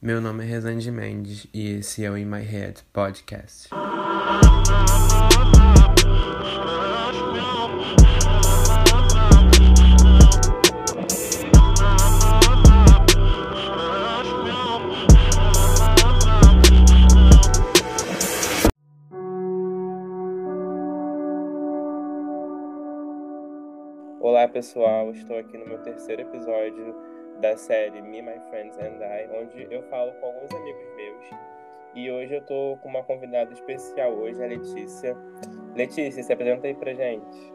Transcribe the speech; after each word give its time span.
Meu 0.00 0.20
nome 0.20 0.44
é 0.44 0.46
Rezende 0.46 0.90
Mendes 0.90 1.46
e 1.54 1.78
esse 1.78 2.04
é 2.04 2.10
o 2.10 2.18
In 2.18 2.26
My 2.26 2.42
Head 2.42 2.84
Podcast. 2.92 3.70
Olá 24.20 24.46
pessoal, 24.46 25.10
estou 25.12 25.38
aqui 25.38 25.56
no 25.56 25.66
meu 25.66 25.78
terceiro 25.78 26.20
episódio 26.20 27.15
da 27.40 27.56
série 27.56 28.00
Me, 28.00 28.22
My 28.22 28.38
Friends 28.50 28.76
and 28.78 28.98
I, 29.00 29.28
onde 29.38 29.66
eu 29.70 29.82
falo 29.84 30.12
com 30.12 30.26
alguns 30.26 30.50
amigos 30.52 30.96
meus. 30.96 31.24
E 31.94 32.10
hoje 32.10 32.34
eu 32.34 32.42
tô 32.42 32.78
com 32.82 32.88
uma 32.88 33.02
convidada 33.02 33.52
especial 33.52 34.12
hoje, 34.12 34.42
a 34.42 34.46
Letícia. 34.46 35.16
Letícia, 35.74 36.22
se 36.22 36.32
apresenta 36.32 36.66
aí 36.66 36.74
pra 36.74 36.92
gente. 36.94 37.54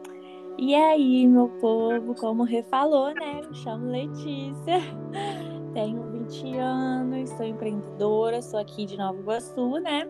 E 0.58 0.74
aí, 0.74 1.26
meu 1.26 1.48
povo, 1.60 2.14
como 2.14 2.42
refalou, 2.44 3.14
né? 3.14 3.40
Me 3.48 3.54
chamo 3.54 3.90
Letícia, 3.90 4.80
tenho 5.72 6.02
20 6.02 6.58
anos, 6.58 7.30
sou 7.30 7.46
empreendedora, 7.46 8.42
sou 8.42 8.60
aqui 8.60 8.84
de 8.84 8.96
Nova 8.98 9.18
Iguaçu, 9.18 9.78
né? 9.80 10.08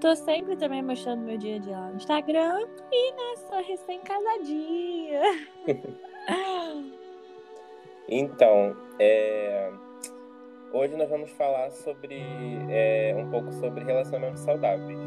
Tô 0.00 0.14
sempre 0.16 0.56
também 0.56 0.82
mostrando 0.82 1.22
meu 1.22 1.38
dia 1.38 1.56
a 1.56 1.58
dia 1.58 1.78
lá 1.78 1.88
no 1.88 1.96
Instagram 1.96 2.66
e, 2.92 3.12
né, 3.12 3.36
sou 3.48 3.62
recém-casadinha. 3.62 5.22
Então, 8.08 8.76
é, 8.98 9.70
hoje 10.72 10.94
nós 10.96 11.08
vamos 11.08 11.30
falar 11.32 11.70
sobre 11.70 12.22
é, 12.68 13.14
um 13.16 13.30
pouco 13.30 13.50
sobre 13.54 13.82
relacionamentos 13.82 14.40
saudáveis, 14.42 14.98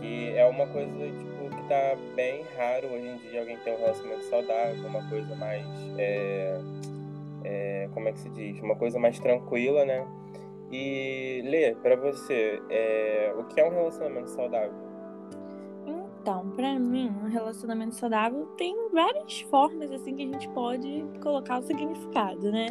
que 0.00 0.36
é 0.36 0.44
uma 0.44 0.66
coisa 0.66 0.92
tipo 0.92 1.48
que 1.56 1.68
tá 1.68 1.96
bem 2.14 2.44
raro 2.56 2.88
hoje 2.88 3.06
em 3.06 3.16
dia 3.16 3.40
alguém 3.40 3.56
ter 3.58 3.72
um 3.72 3.78
relacionamento 3.78 4.24
saudável, 4.24 4.86
uma 4.86 5.08
coisa 5.08 5.34
mais 5.36 5.64
é, 5.96 6.60
é 7.44 7.88
como 7.94 8.08
é 8.08 8.12
que 8.12 8.18
se 8.18 8.28
diz, 8.28 8.60
uma 8.60 8.76
coisa 8.76 8.98
mais 8.98 9.18
tranquila, 9.18 9.86
né? 9.86 10.06
E 10.70 11.42
Lê, 11.46 11.74
para 11.76 11.96
você, 11.96 12.60
é, 12.68 13.32
o 13.38 13.44
que 13.44 13.58
é 13.58 13.64
um 13.64 13.70
relacionamento 13.70 14.28
saudável? 14.28 14.87
Então, 16.28 16.50
para 16.50 16.78
mim, 16.78 17.10
um 17.24 17.28
relacionamento 17.28 17.94
saudável 17.94 18.44
tem 18.58 18.76
várias 18.92 19.40
formas 19.50 19.90
assim 19.90 20.14
que 20.14 20.24
a 20.24 20.26
gente 20.26 20.46
pode 20.50 21.02
colocar 21.22 21.58
o 21.58 21.62
significado, 21.62 22.52
né? 22.52 22.66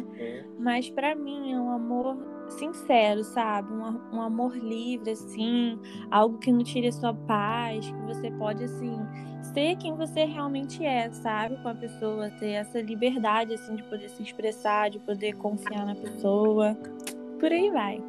Mas 0.56 0.88
para 0.88 1.16
mim 1.16 1.54
é 1.54 1.60
um 1.60 1.72
amor 1.72 2.16
sincero, 2.50 3.24
sabe? 3.24 3.72
Um, 3.72 4.16
um, 4.16 4.22
amor 4.22 4.56
livre, 4.56 5.10
assim, 5.10 5.76
algo 6.08 6.38
que 6.38 6.52
não 6.52 6.62
tire 6.62 6.86
a 6.86 6.92
sua 6.92 7.12
paz, 7.12 7.84
que 7.90 8.00
você 8.02 8.30
pode, 8.30 8.62
assim, 8.62 8.96
ser 9.52 9.74
quem 9.78 9.92
você 9.92 10.24
realmente 10.24 10.86
é, 10.86 11.10
sabe? 11.10 11.60
Com 11.60 11.68
a 11.68 11.74
pessoa, 11.74 12.30
ter 12.38 12.50
essa 12.50 12.80
liberdade, 12.80 13.54
assim, 13.54 13.74
de 13.74 13.82
poder 13.82 14.08
se 14.08 14.22
expressar, 14.22 14.88
de 14.88 15.00
poder 15.00 15.34
confiar 15.34 15.84
na 15.84 15.96
pessoa. 15.96 16.78
Por 17.40 17.50
aí 17.50 17.72
vai. 17.72 18.00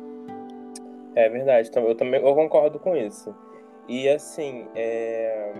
É 1.16 1.28
verdade, 1.28 1.72
eu 1.76 1.96
também 1.96 2.22
eu 2.22 2.36
concordo 2.36 2.78
com 2.78 2.96
isso. 2.96 3.34
E 3.90 4.08
assim, 4.08 4.68
é... 4.76 5.52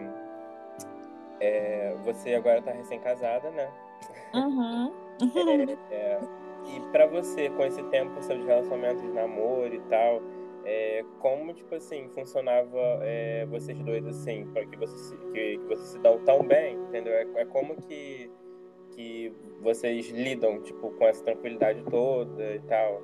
É... 1.42 1.96
você 2.06 2.36
agora 2.36 2.62
tá 2.62 2.72
recém-casada, 2.72 3.50
né? 3.50 3.68
Uhum. 4.36 4.94
é, 5.90 5.90
é... 5.96 6.20
E 6.68 6.80
para 6.92 7.08
você, 7.08 7.50
com 7.50 7.64
esse 7.64 7.82
tempo, 7.86 8.22
seus 8.22 8.46
relacionamentos 8.46 9.02
de 9.02 9.10
namoro 9.10 9.74
e 9.74 9.80
tal, 9.90 10.22
é... 10.64 11.04
como, 11.20 11.52
tipo 11.56 11.74
assim, 11.74 12.08
funcionava 12.10 12.78
é, 13.02 13.48
vocês 13.48 13.80
dois, 13.80 14.06
assim, 14.06 14.46
para 14.54 14.64
que, 14.64 14.78
você 14.78 15.18
que, 15.34 15.58
que 15.58 15.66
vocês 15.66 15.90
se 15.90 16.00
dão 16.00 16.20
tão 16.20 16.44
bem, 16.44 16.76
entendeu? 16.76 17.14
É, 17.14 17.26
é 17.36 17.46
como 17.46 17.76
que, 17.78 18.30
que 18.92 19.34
vocês 19.60 20.08
lidam, 20.10 20.62
tipo, 20.62 20.92
com 20.92 21.06
essa 21.06 21.24
tranquilidade 21.24 21.84
toda 21.90 22.54
e 22.54 22.60
tal? 22.60 23.02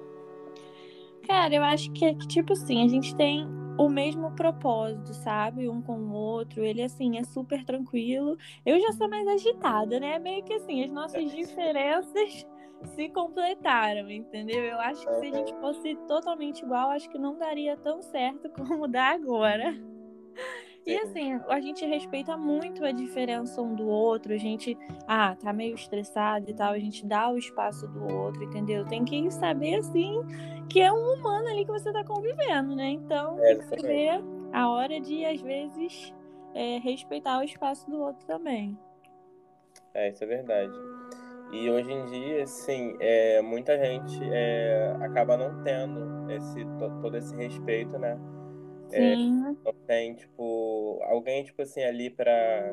Cara, 1.28 1.56
eu 1.56 1.64
acho 1.64 1.92
que, 1.94 2.14
que 2.14 2.28
tipo 2.28 2.54
assim, 2.54 2.86
a 2.86 2.88
gente 2.88 3.16
tem 3.16 3.65
o 3.78 3.90
mesmo 3.90 4.32
propósito, 4.32 5.14
sabe? 5.14 5.68
Um 5.70 5.82
com 5.82 5.98
o 5.98 6.14
outro. 6.14 6.64
Ele, 6.64 6.82
assim, 6.82 7.18
é 7.18 7.24
super 7.24 7.64
tranquilo. 7.66 8.38
Eu 8.66 8.80
já 8.80 8.92
sou 8.94 9.10
mais 9.10 9.28
agitada, 9.28 10.00
né? 10.00 10.18
Meio 10.20 10.44
que 10.44 10.54
assim, 10.54 10.84
as 10.84 10.92
nossas 10.92 11.32
diferenças 11.32 12.46
se 12.96 13.10
completaram, 13.10 14.10
entendeu? 14.10 14.64
Eu 14.64 14.80
acho 14.80 15.06
que 15.06 15.14
se 15.16 15.28
a 15.28 15.32
gente 15.36 15.54
fosse 15.60 15.96
totalmente 16.08 16.64
igual, 16.64 16.90
acho 16.92 17.10
que 17.10 17.18
não 17.18 17.38
daria 17.38 17.76
tão 17.78 18.02
certo 18.02 18.50
como 18.56 18.88
dá 18.88 19.10
agora. 19.12 19.76
E 20.86 20.96
assim, 20.98 21.34
a 21.50 21.60
gente 21.60 21.84
respeita 21.84 22.38
muito 22.38 22.86
a 22.86 22.92
diferença 22.92 23.60
um 23.60 23.74
do 23.74 23.88
outro, 23.88 24.34
a 24.34 24.38
gente, 24.38 24.78
ah, 25.08 25.36
tá 25.36 25.52
meio 25.52 25.74
estressado 25.74 26.48
e 26.48 26.54
tal, 26.54 26.74
a 26.74 26.80
gente 26.80 27.04
dá 27.06 27.28
o 27.30 27.38
espaço 27.38 27.88
do 27.88 28.06
outro, 28.14 28.44
entendeu? 28.44 28.86
Tem 28.86 29.04
que 29.04 29.32
saber, 29.32 29.80
assim, 29.80 30.22
que 30.70 30.80
é 30.80 30.94
um 30.94 31.16
humano 31.16 31.48
ali 31.48 31.66
que 31.66 31.72
você 31.72 31.92
tá 31.92 32.04
convivendo, 32.04 32.76
né? 32.76 32.90
Então, 32.90 33.40
é, 33.40 33.56
tem 33.56 33.58
que 33.58 33.82
saber 33.82 34.24
a 34.54 34.70
hora 34.70 35.00
de, 35.00 35.26
às 35.26 35.42
vezes, 35.42 36.14
é, 36.54 36.78
respeitar 36.78 37.40
o 37.40 37.44
espaço 37.44 37.90
do 37.90 38.00
outro 38.00 38.24
também. 38.28 38.78
É, 39.96 40.10
isso 40.10 40.24
é 40.24 40.28
verdade. 40.28 40.74
E 41.52 41.70
hoje 41.70 41.92
em 41.92 42.06
dia, 42.06 42.44
assim, 42.44 42.96
é, 43.00 43.42
muita 43.42 43.76
gente 43.78 44.20
é, 44.22 44.96
acaba 45.02 45.36
não 45.36 45.64
tendo 45.64 46.30
esse, 46.30 46.64
todo 47.02 47.18
esse 47.18 47.36
respeito, 47.36 47.98
né? 47.98 48.20
É, 48.92 49.16
não 49.16 49.56
tem, 49.88 50.14
tipo, 50.14 51.00
alguém, 51.04 51.44
tipo 51.44 51.62
assim, 51.62 51.84
ali 51.84 52.10
pra, 52.10 52.72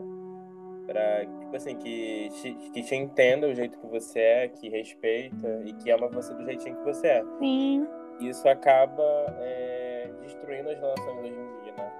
pra 0.87 1.25
tipo 1.27 1.57
assim, 1.57 1.77
que 1.77 2.29
te, 2.41 2.53
que 2.73 2.83
te 2.83 2.95
entenda 2.95 3.47
o 3.47 3.55
jeito 3.55 3.79
que 3.79 3.87
você 3.87 4.21
é, 4.21 4.49
que 4.49 4.69
respeita 4.69 5.63
e 5.65 5.73
que 5.75 5.91
ama 5.91 6.09
você 6.09 6.35
do 6.35 6.45
jeitinho 6.45 6.77
que 6.77 6.85
você 6.85 7.07
é. 7.07 7.25
Sim. 7.39 7.87
Isso 8.21 8.49
acaba 8.49 9.03
é, 9.41 10.11
destruindo 10.23 10.71
as 10.71 10.79
relações 10.79 11.19
hoje 11.19 11.33
em 11.33 11.65
dia, 11.65 11.75
né? 11.77 11.93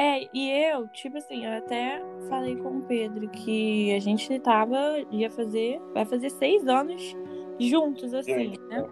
É, 0.00 0.28
e 0.32 0.50
eu, 0.50 0.86
tipo 0.88 1.18
assim, 1.18 1.44
eu 1.44 1.58
até 1.58 2.00
falei 2.28 2.54
com 2.56 2.78
o 2.78 2.82
Pedro 2.82 3.28
que 3.28 3.92
a 3.94 3.98
gente 3.98 4.38
tava, 4.38 4.76
ia 5.10 5.28
fazer, 5.28 5.80
vai 5.92 6.04
fazer 6.04 6.30
seis 6.30 6.66
anos 6.68 7.16
juntos, 7.58 8.14
assim, 8.14 8.54
Sim. 8.54 8.68
né? 8.68 8.88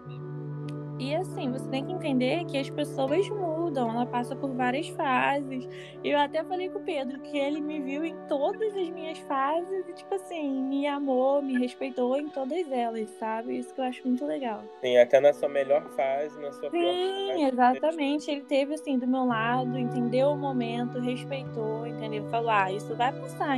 E 0.99 1.15
assim, 1.15 1.51
você 1.51 1.69
tem 1.69 1.85
que 1.85 1.93
entender 1.93 2.43
que 2.45 2.57
as 2.57 2.69
pessoas 2.69 3.29
mudam, 3.29 3.56
ela 3.81 4.05
passa 4.05 4.35
por 4.35 4.51
várias 4.53 4.87
fases. 4.89 5.67
Eu 6.03 6.17
até 6.19 6.43
falei 6.43 6.69
com 6.69 6.79
o 6.79 6.83
Pedro 6.83 7.19
que 7.19 7.37
ele 7.37 7.61
me 7.61 7.79
viu 7.79 8.05
em 8.05 8.15
todas 8.27 8.75
as 8.75 8.89
minhas 8.89 9.17
fases 9.19 9.87
e, 9.87 9.93
tipo 9.93 10.15
assim, 10.15 10.61
me 10.63 10.87
amou, 10.87 11.41
me 11.41 11.57
respeitou 11.59 12.17
em 12.17 12.29
todas 12.29 12.71
elas, 12.71 13.09
sabe? 13.19 13.57
Isso 13.57 13.73
que 13.73 13.81
eu 13.81 13.85
acho 13.85 14.07
muito 14.07 14.25
legal. 14.25 14.63
Sim, 14.81 14.97
até 14.97 15.19
na 15.19 15.33
sua 15.33 15.49
melhor 15.49 15.83
fase, 15.91 16.39
na 16.39 16.51
sua 16.51 16.69
Sim, 16.69 16.79
pior 16.79 16.93
fase. 16.93 17.33
Sim, 17.33 17.45
exatamente. 17.45 18.31
Ele 18.31 18.41
teve 18.41 18.73
assim 18.73 18.97
do 18.97 19.07
meu 19.07 19.25
lado, 19.25 19.77
entendeu 19.77 20.29
o 20.29 20.37
momento, 20.37 20.99
respeitou, 20.99 21.85
entendeu? 21.85 22.23
Falou: 22.29 22.49
ah, 22.49 22.71
isso 22.71 22.95
vai 22.95 23.11
passar. 23.11 23.57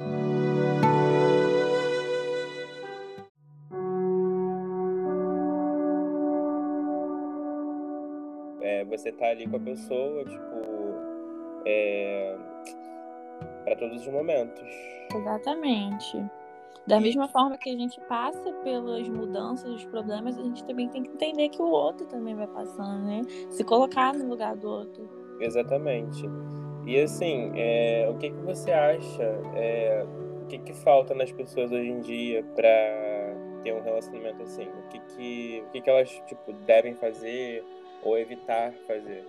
Você 8.83 9.11
tá 9.11 9.27
ali 9.27 9.47
com 9.47 9.57
a 9.57 9.59
pessoa, 9.59 10.23
tipo, 10.25 10.61
é, 11.65 12.35
para 13.63 13.75
todos 13.75 14.01
os 14.01 14.07
momentos. 14.07 14.67
Exatamente. 15.13 16.17
Da 16.87 16.99
mesma 16.99 17.27
forma 17.27 17.55
que 17.57 17.69
a 17.69 17.75
gente 17.75 18.01
passa 18.01 18.51
pelas 18.63 19.07
mudanças, 19.07 19.69
os 19.69 19.85
problemas, 19.85 20.39
a 20.39 20.41
gente 20.41 20.63
também 20.63 20.89
tem 20.89 21.03
que 21.03 21.11
entender 21.11 21.49
que 21.49 21.61
o 21.61 21.69
outro 21.69 22.07
também 22.07 22.35
vai 22.35 22.47
passando, 22.47 23.05
né? 23.05 23.21
Se 23.51 23.63
colocar 23.63 24.13
no 24.13 24.27
lugar 24.27 24.55
do 24.55 24.67
outro. 24.67 25.07
Exatamente. 25.39 26.25
E 26.87 26.99
assim, 26.99 27.51
é, 27.55 28.07
o 28.09 28.17
que, 28.17 28.31
que 28.31 28.41
você 28.41 28.71
acha? 28.71 29.23
É, 29.55 30.03
o 30.43 30.47
que, 30.47 30.57
que 30.57 30.73
falta 30.73 31.13
nas 31.13 31.31
pessoas 31.31 31.71
hoje 31.71 31.89
em 31.89 31.99
dia 31.99 32.43
para 32.55 32.69
ter 33.63 33.73
um 33.73 33.83
relacionamento 33.83 34.41
assim? 34.41 34.67
O 34.67 34.89
que, 34.89 34.99
que, 34.99 35.63
o 35.67 35.69
que, 35.71 35.81
que 35.81 35.89
elas 35.89 36.09
tipo, 36.25 36.53
devem 36.65 36.95
fazer? 36.95 37.63
Ou 38.01 38.17
evitar 38.17 38.73
fazer? 38.87 39.25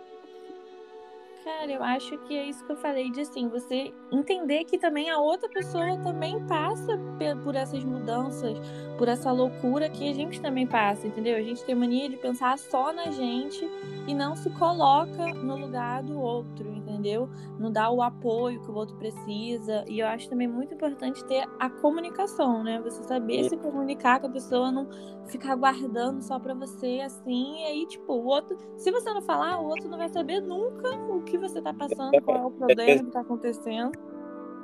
Cara, 1.42 1.72
eu 1.72 1.82
acho 1.82 2.18
que 2.18 2.36
é 2.36 2.44
isso 2.44 2.62
que 2.66 2.72
eu 2.72 2.76
falei 2.76 3.10
de 3.10 3.22
assim, 3.22 3.48
você 3.48 3.94
entender 4.12 4.64
que 4.64 4.76
também 4.76 5.08
a 5.08 5.18
outra 5.18 5.48
pessoa 5.48 5.96
também 6.02 6.38
passa 6.46 6.98
por 7.42 7.54
essas 7.54 7.82
mudanças, 7.82 8.58
por 8.98 9.08
essa 9.08 9.32
loucura 9.32 9.88
que 9.88 10.10
a 10.10 10.12
gente 10.12 10.38
também 10.38 10.66
passa, 10.66 11.06
entendeu? 11.06 11.36
A 11.38 11.42
gente 11.42 11.64
tem 11.64 11.74
mania 11.74 12.10
de 12.10 12.18
pensar 12.18 12.58
só 12.58 12.92
na 12.92 13.10
gente 13.10 13.66
e 14.06 14.14
não 14.14 14.36
se 14.36 14.50
coloca 14.50 15.32
no 15.32 15.56
lugar 15.56 16.02
do 16.02 16.20
outro, 16.20 16.68
entendeu? 16.74 17.28
Não 17.58 17.72
dá 17.72 17.90
o 17.90 18.02
apoio 18.02 18.60
que 18.60 18.70
o 18.70 18.74
outro 18.74 18.96
precisa. 18.96 19.84
E 19.88 20.00
eu 20.00 20.06
acho 20.06 20.28
também 20.28 20.46
muito 20.46 20.74
importante 20.74 21.24
ter 21.24 21.48
a 21.58 21.70
comunicação, 21.70 22.62
né? 22.62 22.80
Você 22.82 23.02
saber 23.04 23.48
se 23.48 23.56
comunicar 23.56 24.20
com 24.20 24.26
a 24.26 24.30
pessoa, 24.30 24.70
não 24.70 24.88
ficar 25.26 25.54
guardando 25.54 26.20
só 26.22 26.38
pra 26.38 26.52
você 26.54 27.00
assim, 27.04 27.60
e 27.60 27.64
aí, 27.64 27.86
tipo, 27.86 28.12
o 28.12 28.24
outro, 28.26 28.56
se 28.76 28.90
você 28.90 29.12
não 29.12 29.22
falar, 29.22 29.60
o 29.60 29.66
outro 29.66 29.88
não 29.88 29.96
vai 29.96 30.08
saber 30.08 30.40
nunca 30.40 30.90
o 30.90 31.22
que 31.22 31.29
você 31.38 31.60
tá 31.60 31.72
passando, 31.72 32.20
qual 32.22 32.36
é 32.36 32.46
o 32.46 32.50
problema 32.52 33.04
que 33.04 33.10
tá 33.10 33.20
acontecendo. 33.20 33.92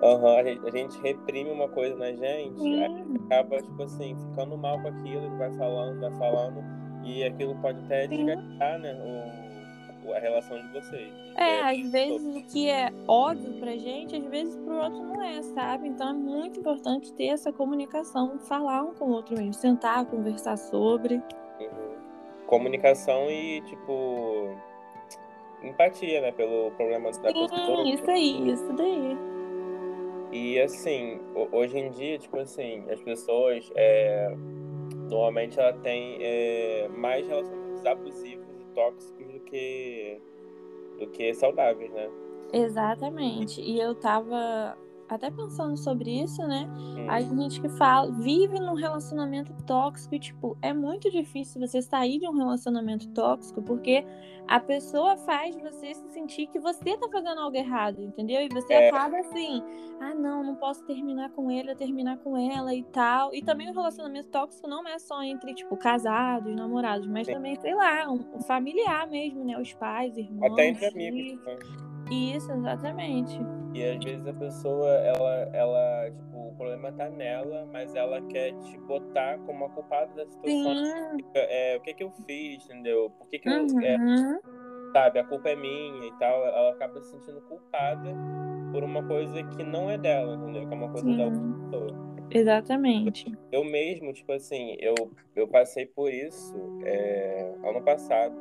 Uhum, 0.03 0.37
a, 0.37 0.45
gente, 0.45 0.67
a 0.67 0.71
gente 0.71 1.01
reprime 1.01 1.51
uma 1.51 1.69
coisa 1.69 1.97
na 1.97 2.13
gente, 2.13 2.61
Sim. 2.61 2.85
a 2.85 2.89
gente 2.89 3.17
acaba, 3.25 3.63
tipo 3.63 3.83
assim, 3.83 4.15
ficando 4.15 4.57
mal 4.59 4.81
com 4.83 4.89
aquilo, 4.89 5.37
vai 5.39 5.51
falando, 5.55 6.01
vai 6.01 6.13
falando, 6.19 6.63
e 7.03 7.25
aquilo 7.25 7.55
pode 7.57 7.83
até 7.85 8.07
desgastar, 8.07 8.79
né, 8.79 8.95
o, 8.95 10.13
a 10.13 10.19
relação 10.19 10.61
de 10.61 10.69
vocês. 10.73 11.13
É, 11.37 11.61
é 11.61 11.63
às 11.63 11.91
vezes 11.91 12.37
o 12.37 12.43
que 12.43 12.69
é 12.69 12.93
óbvio 13.09 13.55
pra 13.55 13.73
gente, 13.77 14.17
às 14.17 14.25
vezes 14.27 14.57
pro 14.57 14.77
outro 14.77 15.03
não 15.03 15.23
é, 15.23 15.43
sabe? 15.43 15.89
Então 15.89 16.11
é 16.11 16.13
muito 16.13 16.61
importante 16.61 17.13
ter 17.15 17.29
essa 17.29 17.53
comunicação, 17.53 18.39
falar 18.41 18.83
um 18.83 18.95
com 18.95 19.07
o 19.07 19.13
outro 19.13 19.37
mesmo, 19.37 19.55
sentar, 19.55 20.05
conversar 20.07 20.57
sobre. 20.57 21.17
Uhum. 21.61 21.97
Comunicação 22.47 23.31
e, 23.31 23.61
tipo, 23.63 24.57
empatia, 25.69 26.21
né, 26.21 26.33
pelo 26.33 26.71
problema 26.73 27.11
da 27.11 27.31
Sim, 27.31 27.49
pessoa. 27.49 27.89
isso 27.89 28.11
aí, 28.11 28.51
isso 28.51 28.73
daí. 28.73 29.17
E 30.33 30.61
assim, 30.61 31.21
hoje 31.53 31.79
em 31.79 31.91
dia, 31.91 32.19
tipo 32.19 32.39
assim, 32.39 32.85
as 32.91 33.01
pessoas 33.01 33.71
é, 33.75 34.29
normalmente 35.09 35.59
ela 35.59 35.73
tem 35.73 36.19
é, 36.21 36.89
mais 36.89 37.27
relacionamentos 37.27 37.87
abusivos 37.87 38.47
e 38.61 38.65
tóxicos 38.75 39.27
do 39.33 39.41
que 39.41 40.21
do 40.99 41.07
que 41.09 41.33
saudáveis, 41.35 41.91
né? 41.93 42.09
Exatamente. 42.53 43.61
E 43.61 43.79
eu 43.79 43.95
tava 43.95 44.77
até 45.09 45.31
pensando 45.31 45.77
sobre 45.77 46.23
isso, 46.23 46.43
né? 46.47 46.69
Hum. 46.77 47.07
A 47.09 47.21
gente 47.21 47.61
que 47.61 47.69
fala, 47.69 48.11
vive 48.11 48.59
num 48.59 48.75
relacionamento 48.75 49.53
tóxico 49.65 50.15
e, 50.15 50.19
tipo, 50.19 50.57
é 50.61 50.73
muito 50.73 51.11
difícil 51.11 51.61
você 51.61 51.81
sair 51.81 52.19
de 52.19 52.29
um 52.29 52.33
relacionamento 52.33 53.09
tóxico 53.09 53.63
porque 53.63 54.05
a 54.49 54.61
pessoa 54.61 55.17
faz 55.17 55.57
você 55.57 55.95
se 55.95 56.09
sentir 56.11 56.47
que 56.47 56.59
você 56.59 56.97
tá 56.97 57.09
fazendo 57.09 57.41
algo 57.41 57.57
errado, 57.57 58.03
entendeu? 58.03 58.43
E 58.43 58.49
você 58.49 58.75
é. 58.75 58.89
acaba 58.89 59.19
assim, 59.19 59.63
ah, 60.01 60.15
não, 60.15 60.43
não 60.43 60.55
posso 60.55 60.85
terminar 60.85 61.31
com 61.31 61.51
ele, 61.51 61.71
eu 61.71 61.77
terminar 61.77 62.19
com 62.19 62.37
ela 62.37 62.75
e 62.75 62.83
tal. 62.85 63.35
E 63.35 63.43
também 63.43 63.69
o 63.71 63.75
relacionamento 63.75 64.29
tóxico 64.29 64.69
não 64.69 64.87
é 64.87 64.99
só 64.99 65.23
entre, 65.23 65.55
tipo, 65.55 65.77
casados, 65.77 66.55
namorados, 66.55 67.07
mas 67.07 67.27
também, 67.27 67.57
sei 67.57 67.75
lá, 67.75 68.09
um, 68.09 68.37
um, 68.37 68.41
familiar 68.41 69.09
mesmo, 69.09 69.45
né? 69.45 69.59
Os 69.59 69.73
pais, 69.75 70.17
irmãos. 70.17 70.53
Até 70.53 70.69
entre 70.69 70.87
amigos. 70.87 71.45
Né? 71.45 71.59
Isso, 72.11 72.53
exatamente. 72.53 73.39
E 73.77 73.85
às 73.85 74.03
vezes 74.03 74.27
a 74.27 74.33
pessoa, 74.33 74.89
ela, 74.89 75.51
ela, 75.53 76.11
tipo, 76.11 76.49
o 76.49 76.55
problema 76.57 76.91
tá 76.93 77.11
nela, 77.11 77.69
mas 77.71 77.95
ela 77.95 78.23
quer 78.23 78.55
te 78.61 78.79
botar 78.79 79.39
como 79.41 79.67
a 79.67 79.69
culpada 79.69 80.15
da 80.15 80.27
situação. 80.27 81.19
É, 81.35 81.77
o 81.77 81.81
que 81.83 81.93
que 81.93 82.03
eu 82.03 82.11
fiz, 82.27 82.65
entendeu? 82.65 83.11
Por 83.11 83.29
que 83.29 83.39
que 83.39 83.49
eu... 83.51 83.67
É, 83.83 83.97
uhum. 83.99 84.41
sabe, 84.95 85.19
a 85.19 85.25
culpa 85.25 85.51
é 85.51 85.57
minha 85.57 86.07
e 86.07 86.13
tal. 86.19 86.43
Ela 86.47 86.71
acaba 86.71 87.03
se 87.03 87.11
sentindo 87.11 87.39
culpada 87.43 88.15
por 88.73 88.83
uma 88.83 89.07
coisa 89.07 89.43
que 89.43 89.63
não 89.63 89.91
é 89.91 89.99
dela, 89.99 90.37
entendeu? 90.37 90.67
Que 90.67 90.73
é 90.73 90.77
uma 90.77 90.91
coisa 90.91 91.07
Sim. 91.07 91.17
da 91.19 91.25
outra 91.25 91.41
pessoa. 91.43 92.07
Exatamente. 92.31 93.33
Eu 93.53 93.63
mesmo, 93.63 94.11
tipo 94.15 94.33
assim, 94.33 94.75
eu, 94.81 94.95
eu 95.35 95.47
passei 95.47 95.85
por 95.85 96.11
isso 96.11 96.57
é, 96.83 97.55
ano 97.63 97.83
passado 97.83 98.35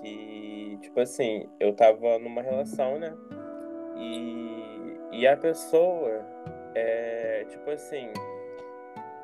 que, 0.00 0.78
tipo 0.80 0.98
assim, 0.98 1.46
eu 1.60 1.74
tava 1.74 2.18
numa 2.18 2.40
relação, 2.40 2.98
né? 2.98 3.14
E, 3.96 4.98
e 5.12 5.26
a 5.26 5.36
pessoa, 5.36 6.24
é, 6.74 7.44
tipo 7.48 7.70
assim, 7.70 8.10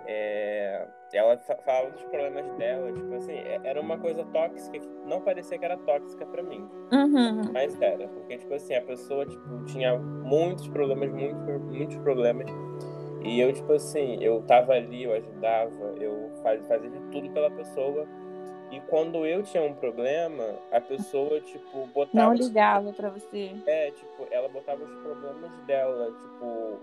é, 0.06 0.86
ela 1.12 1.36
falava 1.38 1.90
dos 1.90 2.02
problemas 2.04 2.46
dela, 2.56 2.92
tipo 2.92 3.14
assim, 3.14 3.32
é, 3.32 3.60
era 3.64 3.80
uma 3.80 3.98
coisa 3.98 4.24
tóxica 4.26 4.78
que 4.78 4.88
não 5.06 5.20
parecia 5.20 5.58
que 5.58 5.64
era 5.64 5.76
tóxica 5.78 6.26
para 6.26 6.42
mim. 6.42 6.68
Uhum. 6.92 7.52
Mas 7.52 7.80
era, 7.80 8.08
porque, 8.08 8.38
tipo 8.38 8.54
assim, 8.54 8.74
a 8.74 8.82
pessoa, 8.82 9.26
tipo, 9.26 9.64
tinha 9.66 9.98
muitos 9.98 10.68
problemas, 10.68 11.10
muitos, 11.10 11.60
muitos 11.64 11.96
problemas. 11.98 12.46
E 13.22 13.38
eu, 13.38 13.52
tipo 13.52 13.72
assim, 13.72 14.22
eu 14.22 14.42
tava 14.42 14.72
ali, 14.72 15.04
eu 15.04 15.12
ajudava, 15.12 15.94
eu 16.00 16.30
fazia 16.42 16.90
de 16.90 17.00
tudo 17.10 17.30
pela 17.32 17.50
pessoa 17.50 18.06
e 18.70 18.80
quando 18.82 19.26
eu 19.26 19.42
tinha 19.42 19.62
um 19.62 19.74
problema, 19.74 20.44
a 20.70 20.80
pessoa, 20.80 21.40
tipo, 21.40 21.86
botava. 21.88 22.26
Não 22.26 22.34
ligava 22.34 22.92
pra 22.92 23.10
você. 23.10 23.52
É, 23.66 23.90
tipo, 23.90 24.28
ela 24.30 24.48
botava 24.48 24.84
os 24.84 24.94
problemas 25.02 25.50
dela, 25.66 26.06
tipo, 26.06 26.78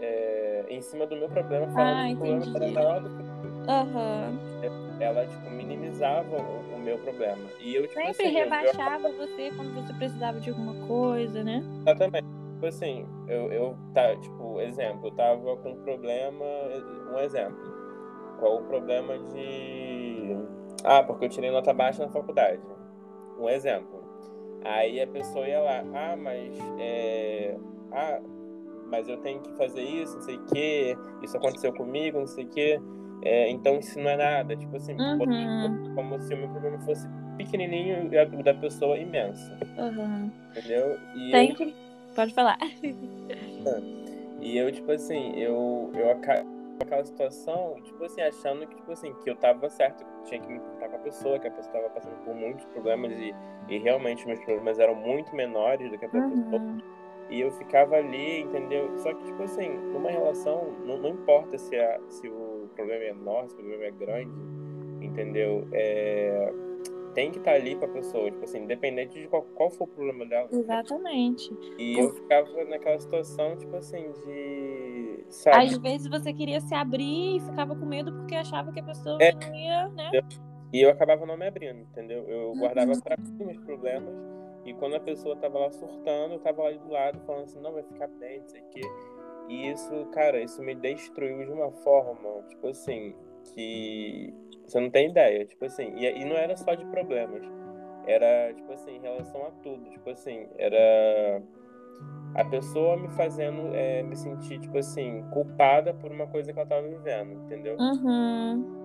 é, 0.00 0.64
em 0.70 0.80
cima 0.80 1.06
do 1.06 1.16
meu 1.16 1.28
problema, 1.28 1.66
falando 1.68 1.98
ah, 1.98 2.06
que 2.06 2.14
o 2.14 2.16
problema 2.16 2.56
era 2.56 2.72
maior 2.72 3.00
do 3.00 3.08
que 3.10 3.38
Uhum. 3.68 4.98
Ela, 4.98 5.26
tipo, 5.26 5.50
minimizava 5.50 6.36
o, 6.36 6.74
o, 6.74 6.78
meu 6.78 6.96
problema. 6.98 7.50
E 7.60 7.74
eu, 7.74 7.82
tipo, 7.82 8.00
Sempre 8.00 8.10
assim, 8.10 8.34
rebaixava 8.34 9.08
eu... 9.08 9.16
você 9.18 9.52
quando 9.54 9.74
você 9.74 9.92
precisava 9.92 10.40
de 10.40 10.48
alguma 10.48 10.74
coisa, 10.86 11.44
né? 11.44 11.62
Exatamente. 11.82 12.26
Tipo 12.54 12.66
assim, 12.66 13.06
eu, 13.28 13.52
eu 13.52 13.76
tá, 13.92 14.16
tipo, 14.16 14.58
exemplo, 14.62 15.08
eu 15.08 15.10
tava 15.12 15.56
com 15.58 15.72
um 15.72 15.82
problema. 15.82 16.44
Um 17.12 17.18
exemplo. 17.18 17.78
Qual 18.40 18.56
o 18.56 18.64
problema 18.64 19.18
de 19.18 20.34
ah, 20.84 21.02
porque 21.02 21.26
eu 21.26 21.28
tirei 21.28 21.50
nota 21.50 21.72
baixa 21.72 22.04
na 22.04 22.10
faculdade. 22.10 22.60
Um 23.38 23.48
exemplo. 23.48 24.02
Aí 24.64 25.00
a 25.00 25.06
pessoa 25.06 25.46
ia 25.46 25.60
lá, 25.60 25.84
ah, 25.94 26.16
mas 26.16 26.58
é, 26.78 27.56
ah, 27.92 28.20
mas 28.90 29.08
eu 29.08 29.16
tenho 29.18 29.40
que 29.40 29.52
fazer 29.56 29.82
isso, 29.82 30.16
não 30.16 30.22
sei 30.22 30.36
o 30.36 30.44
quê, 30.46 30.96
isso 31.22 31.36
aconteceu 31.36 31.72
comigo, 31.72 32.18
não 32.18 32.26
sei 32.26 32.44
o 32.44 32.48
quê. 32.48 32.80
É, 33.22 33.50
então 33.50 33.78
isso 33.78 33.98
não 33.98 34.10
é 34.10 34.16
nada, 34.16 34.56
tipo 34.56 34.76
assim, 34.76 34.92
uhum. 34.92 35.94
como 35.94 36.20
se 36.20 36.34
o 36.34 36.36
meu 36.36 36.48
problema 36.48 36.78
fosse 36.80 37.06
pequenininho 37.36 38.12
e 38.12 38.36
o 38.36 38.42
da 38.42 38.54
pessoa 38.54 38.96
imenso. 38.96 39.52
Uhum. 39.76 40.30
Entendeu? 40.50 40.98
E 41.16 41.30
Tem 41.30 41.50
eu... 41.50 41.56
que... 41.56 41.74
Pode 42.14 42.34
falar. 42.34 42.58
E 44.40 44.56
eu, 44.56 44.70
tipo 44.70 44.92
assim, 44.92 45.32
eu, 45.34 45.90
eu 45.94 46.12
acabo 46.12 46.57
aquela 46.82 47.04
situação, 47.04 47.76
tipo 47.82 48.04
assim, 48.04 48.20
achando 48.20 48.66
que, 48.66 48.76
tipo 48.76 48.92
assim, 48.92 49.14
que 49.22 49.30
eu 49.30 49.36
tava 49.36 49.68
certo, 49.68 50.04
que 50.04 50.28
tinha 50.28 50.40
que 50.40 50.48
me 50.48 50.56
importar 50.56 50.88
com 50.88 50.96
a 50.96 51.00
pessoa, 51.00 51.38
que 51.38 51.48
a 51.48 51.50
pessoa 51.50 51.72
tava 51.72 51.90
passando 51.90 52.16
por 52.24 52.34
muitos 52.34 52.64
problemas 52.66 53.12
e, 53.12 53.34
e 53.68 53.78
realmente 53.78 54.26
meus 54.26 54.40
problemas 54.40 54.78
eram 54.78 54.94
muito 54.94 55.34
menores 55.34 55.90
do 55.90 55.98
que 55.98 56.04
a 56.04 56.08
uhum. 56.08 56.30
pessoa. 56.30 56.62
E 57.30 57.40
eu 57.40 57.50
ficava 57.52 57.96
ali, 57.96 58.40
entendeu? 58.40 58.96
Só 58.98 59.12
que, 59.12 59.24
tipo 59.24 59.42
assim, 59.42 59.68
numa 59.68 60.10
relação, 60.10 60.72
não, 60.84 60.96
não 60.96 61.10
importa 61.10 61.58
se, 61.58 61.76
a, 61.76 62.00
se 62.08 62.26
o 62.26 62.68
problema 62.74 63.04
é 63.04 63.10
enorme, 63.10 63.50
se 63.50 63.54
o 63.54 63.58
problema 63.58 63.84
é 63.84 63.90
grande, 63.90 64.32
entendeu? 65.02 65.68
É, 65.72 66.50
tem 67.14 67.30
que 67.30 67.38
estar 67.38 67.50
tá 67.50 67.56
ali 67.56 67.74
pra 67.74 67.88
pessoa, 67.88 68.30
tipo 68.30 68.44
assim, 68.44 68.60
independente 68.60 69.20
de 69.20 69.26
qual, 69.26 69.42
qual 69.54 69.70
for 69.70 69.84
o 69.84 69.88
problema 69.88 70.24
dela. 70.24 70.48
Exatamente. 70.52 71.52
E 71.76 71.98
eu 71.98 72.10
ficava 72.14 72.64
naquela 72.64 72.98
situação, 72.98 73.56
tipo 73.56 73.74
assim, 73.76 74.12
de. 74.24 74.87
Sabe? 75.28 75.56
Às 75.56 75.78
vezes 75.78 76.08
você 76.08 76.32
queria 76.32 76.60
se 76.60 76.74
abrir 76.74 77.36
e 77.36 77.40
ficava 77.40 77.74
com 77.76 77.84
medo 77.84 78.12
porque 78.12 78.34
achava 78.34 78.72
que 78.72 78.80
a 78.80 78.82
pessoa 78.82 79.18
é, 79.20 79.32
não 79.32 79.54
ia, 79.54 79.88
né? 79.88 80.10
E 80.72 80.82
eu 80.82 80.90
acabava 80.90 81.24
não 81.26 81.36
me 81.36 81.46
abrindo, 81.46 81.80
entendeu? 81.80 82.24
Eu 82.28 82.48
uhum. 82.48 82.58
guardava 82.58 82.92
pra 83.00 83.16
mim 83.18 83.44
meus 83.44 83.58
problemas. 83.58 84.14
E 84.64 84.74
quando 84.74 84.96
a 84.96 85.00
pessoa 85.00 85.36
tava 85.36 85.58
lá 85.58 85.70
surtando, 85.70 86.34
eu 86.34 86.38
tava 86.40 86.62
lá 86.62 86.70
do 86.70 86.90
lado 86.90 87.20
falando 87.20 87.44
assim, 87.44 87.60
não, 87.60 87.72
vai 87.72 87.82
ficar 87.82 88.08
bem, 88.08 88.40
não 88.40 88.48
sei 88.48 88.60
o 88.60 88.68
quê. 88.68 88.80
E 89.48 89.70
isso, 89.70 90.06
cara, 90.12 90.40
isso 90.40 90.62
me 90.62 90.74
destruiu 90.74 91.46
de 91.46 91.52
uma 91.52 91.70
forma, 91.70 92.42
tipo 92.50 92.68
assim, 92.68 93.14
que 93.54 94.34
você 94.66 94.78
não 94.78 94.90
tem 94.90 95.08
ideia, 95.08 95.46
tipo 95.46 95.64
assim, 95.64 95.94
e, 95.96 96.04
e 96.04 96.24
não 96.26 96.36
era 96.36 96.54
só 96.54 96.74
de 96.74 96.84
problemas, 96.86 97.42
era, 98.06 98.52
tipo 98.52 98.70
assim, 98.72 98.96
em 98.96 99.00
relação 99.00 99.46
a 99.46 99.50
tudo, 99.62 99.88
tipo 99.88 100.10
assim, 100.10 100.46
era 100.58 101.42
a 102.34 102.44
pessoa 102.44 102.96
me 102.96 103.08
fazendo 103.10 103.74
é, 103.74 104.02
me 104.02 104.16
sentir, 104.16 104.60
tipo 104.60 104.78
assim, 104.78 105.24
culpada 105.30 105.94
por 105.94 106.10
uma 106.10 106.26
coisa 106.26 106.52
que 106.52 106.58
ela 106.58 106.68
tava 106.68 106.86
vivendo, 106.86 107.32
entendeu? 107.32 107.76
Uhum. 107.78 108.78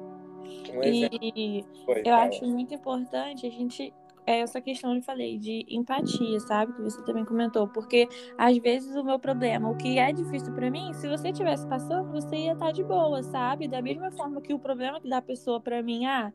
Um 0.73 0.83
e 0.83 1.65
Foi, 1.85 1.99
eu 1.99 2.03
fala. 2.03 2.25
acho 2.25 2.45
muito 2.45 2.73
importante 2.73 3.47
a 3.47 3.49
gente 3.49 3.93
é 4.25 4.39
essa 4.39 4.61
questão 4.61 4.93
que 4.93 4.99
eu 4.99 5.03
falei 5.03 5.37
de 5.37 5.65
empatia, 5.69 6.39
sabe? 6.39 6.73
Que 6.73 6.81
você 6.81 7.03
também 7.03 7.25
comentou, 7.25 7.67
porque 7.67 8.07
às 8.37 8.57
vezes 8.57 8.95
o 8.95 9.03
meu 9.03 9.19
problema, 9.19 9.69
o 9.69 9.75
que 9.75 9.97
é 9.99 10.11
difícil 10.11 10.53
para 10.53 10.71
mim, 10.71 10.93
se 10.93 11.07
você 11.07 11.29
estivesse 11.29 11.67
passando, 11.67 12.11
você 12.11 12.35
ia 12.35 12.53
estar 12.53 12.67
tá 12.67 12.71
de 12.71 12.83
boa, 12.83 13.21
sabe? 13.23 13.67
Da 13.67 13.81
mesma 13.81 14.11
forma 14.11 14.41
que 14.41 14.53
o 14.53 14.59
problema 14.59 14.99
que 15.01 15.09
da 15.09 15.21
pessoa 15.21 15.59
para 15.59 15.81
mim, 15.83 16.05
ah, 16.05 16.31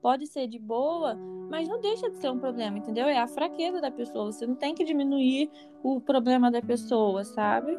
pode 0.00 0.26
ser 0.26 0.46
de 0.46 0.58
boa, 0.58 1.14
mas 1.50 1.68
não 1.68 1.80
deixa 1.80 2.10
de 2.10 2.16
ser 2.16 2.30
um 2.30 2.38
problema, 2.38 2.78
entendeu? 2.78 3.06
É 3.06 3.18
a 3.18 3.26
fraqueza 3.26 3.80
da 3.80 3.90
pessoa. 3.90 4.32
Você 4.32 4.46
não 4.46 4.54
tem 4.54 4.74
que 4.74 4.84
diminuir 4.84 5.50
o 5.82 6.00
problema 6.00 6.50
da 6.50 6.60
pessoa, 6.60 7.24
sabe? 7.24 7.78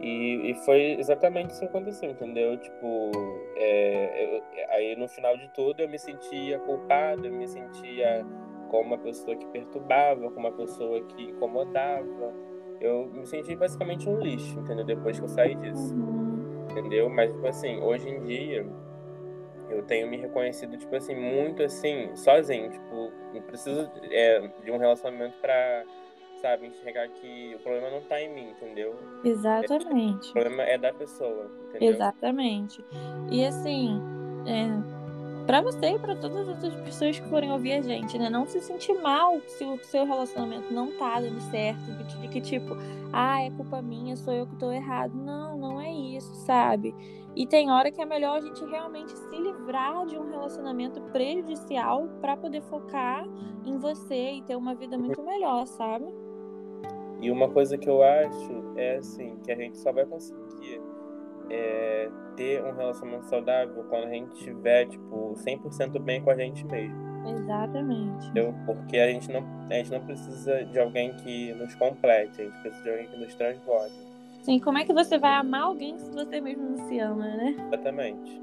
E, 0.00 0.50
e 0.50 0.54
foi 0.64 0.96
exatamente 0.98 1.50
isso 1.50 1.60
que 1.60 1.66
aconteceu, 1.66 2.10
entendeu? 2.10 2.56
Tipo, 2.58 3.10
é, 3.54 4.24
eu, 4.24 4.42
aí 4.70 4.96
no 4.96 5.08
final 5.08 5.36
de 5.36 5.48
tudo 5.54 5.80
eu 5.80 5.88
me 5.88 5.98
sentia 5.98 6.58
culpado, 6.58 7.26
eu 7.26 7.32
me 7.32 7.46
sentia 7.46 8.26
como 8.68 8.94
uma 8.94 8.98
pessoa 8.98 9.36
que 9.36 9.46
perturbava, 9.46 10.28
como 10.30 10.48
uma 10.48 10.56
pessoa 10.56 11.00
que 11.02 11.22
incomodava. 11.24 12.34
Eu 12.80 13.06
me 13.06 13.24
senti 13.26 13.54
basicamente 13.54 14.08
um 14.08 14.18
lixo, 14.18 14.58
entendeu? 14.58 14.84
Depois 14.84 15.18
que 15.18 15.24
eu 15.24 15.28
saí 15.28 15.54
disso. 15.54 15.94
Uhum. 15.94 16.66
Entendeu? 16.68 17.08
Mas, 17.08 17.30
tipo 17.30 17.46
assim, 17.46 17.80
hoje 17.80 18.08
em 18.08 18.24
dia 18.24 18.66
eu 19.72 19.82
tenho 19.82 20.08
me 20.08 20.16
reconhecido, 20.16 20.76
tipo 20.76 20.94
assim, 20.94 21.14
muito 21.14 21.62
assim, 21.62 22.14
sozinho. 22.14 22.70
Tipo, 22.70 23.12
não 23.32 23.42
preciso 23.42 23.90
é, 24.10 24.48
de 24.62 24.70
um 24.70 24.78
relacionamento 24.78 25.36
pra 25.40 25.84
sabe? 26.40 26.66
Enxergar 26.66 27.08
que 27.08 27.54
o 27.54 27.58
problema 27.60 27.88
não 27.88 28.00
tá 28.02 28.20
em 28.20 28.34
mim, 28.34 28.50
entendeu? 28.50 28.96
Exatamente. 29.24 30.30
O 30.30 30.32
problema 30.32 30.64
é 30.64 30.76
da 30.76 30.92
pessoa, 30.92 31.48
entendeu? 31.68 31.90
Exatamente. 31.90 32.84
E 33.30 33.44
assim, 33.44 34.02
é, 34.44 34.66
para 35.46 35.60
você 35.60 35.92
e 35.92 35.98
para 35.98 36.16
todas 36.16 36.36
as 36.36 36.48
outras 36.48 36.74
pessoas 36.82 37.18
que 37.18 37.28
forem 37.28 37.52
ouvir 37.52 37.74
a 37.74 37.80
gente, 37.80 38.18
né? 38.18 38.28
Não 38.28 38.46
se 38.46 38.60
sentir 38.60 38.94
mal 38.94 39.40
se 39.46 39.64
o 39.64 39.78
seu 39.84 40.04
relacionamento 40.04 40.72
não 40.72 40.90
tá 40.98 41.20
dando 41.20 41.40
certo, 41.50 41.80
de 42.20 42.28
que 42.28 42.40
tipo, 42.40 42.76
ah, 43.12 43.42
é 43.42 43.50
culpa 43.50 43.80
minha, 43.80 44.16
sou 44.16 44.32
eu 44.34 44.46
que 44.46 44.56
tô 44.56 44.70
errado. 44.70 45.14
Não, 45.14 45.56
não 45.56 45.80
é 45.80 45.90
isso, 45.90 46.34
sabe? 46.44 46.94
E 47.34 47.46
tem 47.46 47.70
hora 47.70 47.90
que 47.90 48.00
é 48.00 48.04
melhor 48.04 48.36
a 48.36 48.40
gente 48.40 48.62
realmente 48.66 49.16
se 49.16 49.36
livrar 49.36 50.04
de 50.06 50.18
um 50.18 50.30
relacionamento 50.30 51.00
prejudicial 51.12 52.08
para 52.20 52.36
poder 52.36 52.60
focar 52.62 53.26
em 53.64 53.78
você 53.78 54.32
e 54.32 54.42
ter 54.42 54.56
uma 54.56 54.74
vida 54.74 54.98
muito 54.98 55.22
melhor, 55.22 55.66
sabe? 55.66 56.06
E 57.20 57.30
uma 57.30 57.48
coisa 57.48 57.78
que 57.78 57.88
eu 57.88 58.02
acho 58.02 58.74
é 58.76 58.96
assim, 58.96 59.36
que 59.44 59.50
a 59.50 59.56
gente 59.56 59.78
só 59.78 59.92
vai 59.92 60.04
conseguir 60.04 60.82
é, 61.48 62.10
ter 62.36 62.62
um 62.64 62.74
relacionamento 62.74 63.26
saudável 63.26 63.84
quando 63.88 64.04
a 64.04 64.10
gente 64.10 64.32
estiver, 64.34 64.86
tipo, 64.86 65.34
100% 65.34 65.98
bem 66.00 66.22
com 66.22 66.30
a 66.30 66.36
gente 66.36 66.66
mesmo. 66.66 67.12
Exatamente. 67.26 68.26
Entendeu? 68.26 68.54
Porque 68.66 68.98
a 68.98 69.06
gente, 69.06 69.30
não, 69.30 69.44
a 69.70 69.74
gente 69.74 69.90
não 69.90 70.00
precisa 70.00 70.64
de 70.64 70.78
alguém 70.78 71.14
que 71.16 71.54
nos 71.54 71.74
complete, 71.76 72.42
a 72.42 72.44
gente 72.44 72.60
precisa 72.60 72.82
de 72.82 72.90
alguém 72.90 73.06
que 73.06 73.16
nos 73.16 73.34
transborde. 73.34 74.11
Sim, 74.42 74.60
como 74.60 74.78
é 74.78 74.84
que 74.84 74.92
você 74.92 75.18
vai 75.18 75.34
amar 75.34 75.62
alguém 75.62 75.98
se 75.98 76.10
você 76.10 76.40
mesmo 76.40 76.70
não 76.70 76.88
se 76.88 76.98
ama, 76.98 77.26
né? 77.26 77.56
Exatamente. 77.68 78.42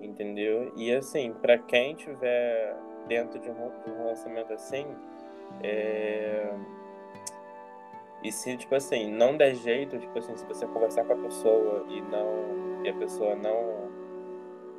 Entendeu? 0.00 0.72
E 0.76 0.92
assim, 0.92 1.32
para 1.40 1.58
quem 1.58 1.92
estiver 1.92 2.76
dentro 3.06 3.38
de 3.38 3.50
um 3.50 3.96
relacionamento 3.96 4.52
assim, 4.52 4.86
é 5.62 6.52
e 8.24 8.32
se, 8.32 8.56
tipo 8.56 8.74
assim, 8.74 9.12
não 9.12 9.36
der 9.36 9.54
jeito, 9.54 9.98
tipo 9.98 10.18
assim, 10.18 10.34
se 10.34 10.46
você 10.46 10.66
conversar 10.66 11.04
com 11.04 11.12
a 11.12 11.16
pessoa 11.16 11.84
e 11.90 12.00
não. 12.00 12.82
E 12.82 12.88
a 12.88 12.94
pessoa 12.94 13.36
não. 13.36 13.84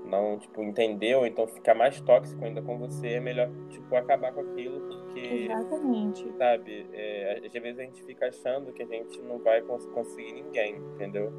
Não, 0.04 0.38
tipo, 0.40 0.64
entender, 0.64 1.16
ou 1.16 1.28
então 1.28 1.48
ficar 1.48 1.76
mais 1.76 2.00
tóxico 2.02 2.44
ainda 2.44 2.62
com 2.62 2.78
você, 2.78 3.14
é 3.14 3.20
melhor, 3.20 3.50
tipo, 3.70 3.96
acabar 3.96 4.32
com 4.34 4.42
aquilo, 4.42 4.88
porque. 5.16 5.48
Exatamente. 5.50 6.32
Sabe? 6.38 6.88
É, 6.94 7.42
às 7.46 7.54
vezes 7.54 7.80
a 7.80 7.84
gente 7.84 8.04
fica 8.04 8.28
achando 8.28 8.74
que 8.74 8.84
a 8.84 8.86
gente 8.86 9.22
não 9.22 9.40
vai 9.40 9.62
cons 9.62 9.86
conseguir 9.88 10.34
ninguém, 10.34 10.76
entendeu? 10.96 11.32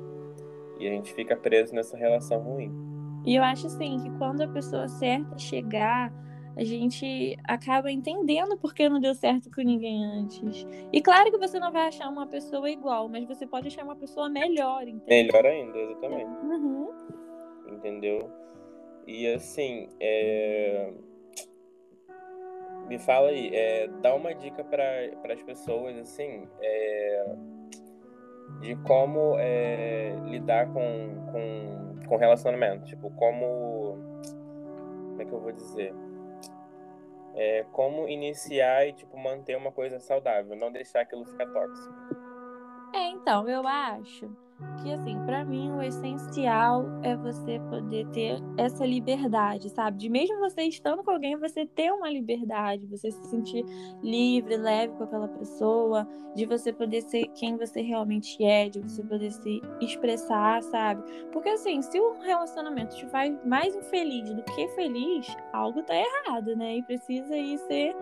E 0.78 0.88
a 0.88 0.90
gente 0.90 1.12
fica 1.12 1.36
preso 1.36 1.74
nessa 1.74 1.96
relação 1.96 2.40
ruim. 2.40 2.72
E 3.24 3.34
eu 3.34 3.42
acho 3.42 3.66
assim 3.66 3.98
que 4.02 4.10
quando 4.18 4.42
a 4.42 4.48
pessoa 4.48 4.88
certa 4.88 5.38
chegar, 5.38 6.12
a 6.56 6.64
gente 6.64 7.36
acaba 7.44 7.90
entendendo 7.90 8.56
por 8.56 8.72
que 8.72 8.88
não 8.88 9.00
deu 9.00 9.14
certo 9.14 9.50
com 9.50 9.62
ninguém 9.62 10.04
antes. 10.04 10.66
E 10.92 11.02
claro 11.02 11.30
que 11.30 11.38
você 11.38 11.58
não 11.58 11.72
vai 11.72 11.88
achar 11.88 12.08
uma 12.08 12.26
pessoa 12.26 12.70
igual, 12.70 13.08
mas 13.08 13.24
você 13.26 13.46
pode 13.46 13.68
achar 13.68 13.84
uma 13.84 13.96
pessoa 13.96 14.28
melhor, 14.28 14.82
entendeu? 14.82 15.06
Melhor 15.08 15.46
ainda, 15.46 15.78
exatamente. 15.78 16.30
Uhum. 16.44 16.88
Entendeu? 17.68 18.30
E 19.06 19.26
assim, 19.28 19.88
é... 20.00 20.92
me 22.88 22.98
fala 22.98 23.28
aí, 23.28 23.50
é... 23.54 23.88
dá 24.02 24.14
uma 24.14 24.34
dica 24.34 24.64
para 24.64 25.32
as 25.32 25.42
pessoas, 25.42 25.96
assim, 25.98 26.48
é... 26.60 27.34
de 28.60 28.76
como 28.76 29.36
é... 29.38 30.14
lidar 30.26 30.72
com, 30.72 31.26
com, 31.32 32.06
com 32.08 32.16
relacionamento. 32.16 32.84
Tipo, 32.86 33.10
como. 33.10 33.98
Como 35.10 35.22
é 35.22 35.24
que 35.24 35.32
eu 35.32 35.40
vou 35.40 35.52
dizer? 35.52 35.94
é, 37.36 37.64
como 37.70 38.08
iniciar 38.08 38.88
e 38.88 38.94
tipo 38.94 39.16
manter 39.18 39.56
uma 39.56 39.70
coisa 39.70 40.00
saudável, 40.00 40.56
não 40.56 40.72
deixar 40.72 41.02
aquilo 41.02 41.24
ficar 41.26 41.46
tóxico. 41.46 41.94
É, 42.94 43.10
então, 43.10 43.46
eu 43.46 43.66
acho 43.68 44.34
que 44.82 44.92
assim, 44.92 45.18
para 45.26 45.44
mim 45.44 45.70
o 45.72 45.82
essencial 45.82 46.86
é 47.02 47.16
você 47.16 47.58
poder 47.68 48.06
ter 48.08 48.38
essa 48.56 48.86
liberdade, 48.86 49.68
sabe? 49.70 49.98
De 49.98 50.08
mesmo 50.08 50.38
você 50.38 50.62
estando 50.62 51.02
com 51.02 51.10
alguém, 51.10 51.36
você 51.36 51.66
ter 51.66 51.92
uma 51.92 52.08
liberdade, 52.08 52.86
você 52.86 53.10
se 53.10 53.22
sentir 53.24 53.64
livre, 54.02 54.56
leve 54.56 54.94
com 54.94 55.04
aquela 55.04 55.28
pessoa, 55.28 56.08
de 56.34 56.46
você 56.46 56.72
poder 56.72 57.02
ser 57.02 57.26
quem 57.28 57.56
você 57.56 57.82
realmente 57.82 58.42
é, 58.44 58.68
de 58.68 58.80
você 58.80 59.02
poder 59.02 59.32
se 59.32 59.60
expressar, 59.80 60.62
sabe? 60.62 61.02
Porque 61.32 61.48
assim, 61.50 61.82
se 61.82 62.00
um 62.00 62.18
relacionamento 62.20 62.96
te 62.96 63.06
faz 63.06 63.36
mais 63.44 63.74
infeliz 63.74 64.32
do 64.32 64.42
que 64.42 64.68
feliz, 64.68 65.26
algo 65.52 65.82
tá 65.82 65.94
errado, 65.94 66.56
né? 66.56 66.76
E 66.76 66.82
precisa 66.82 67.36
ir 67.36 67.58
ser 67.58 67.94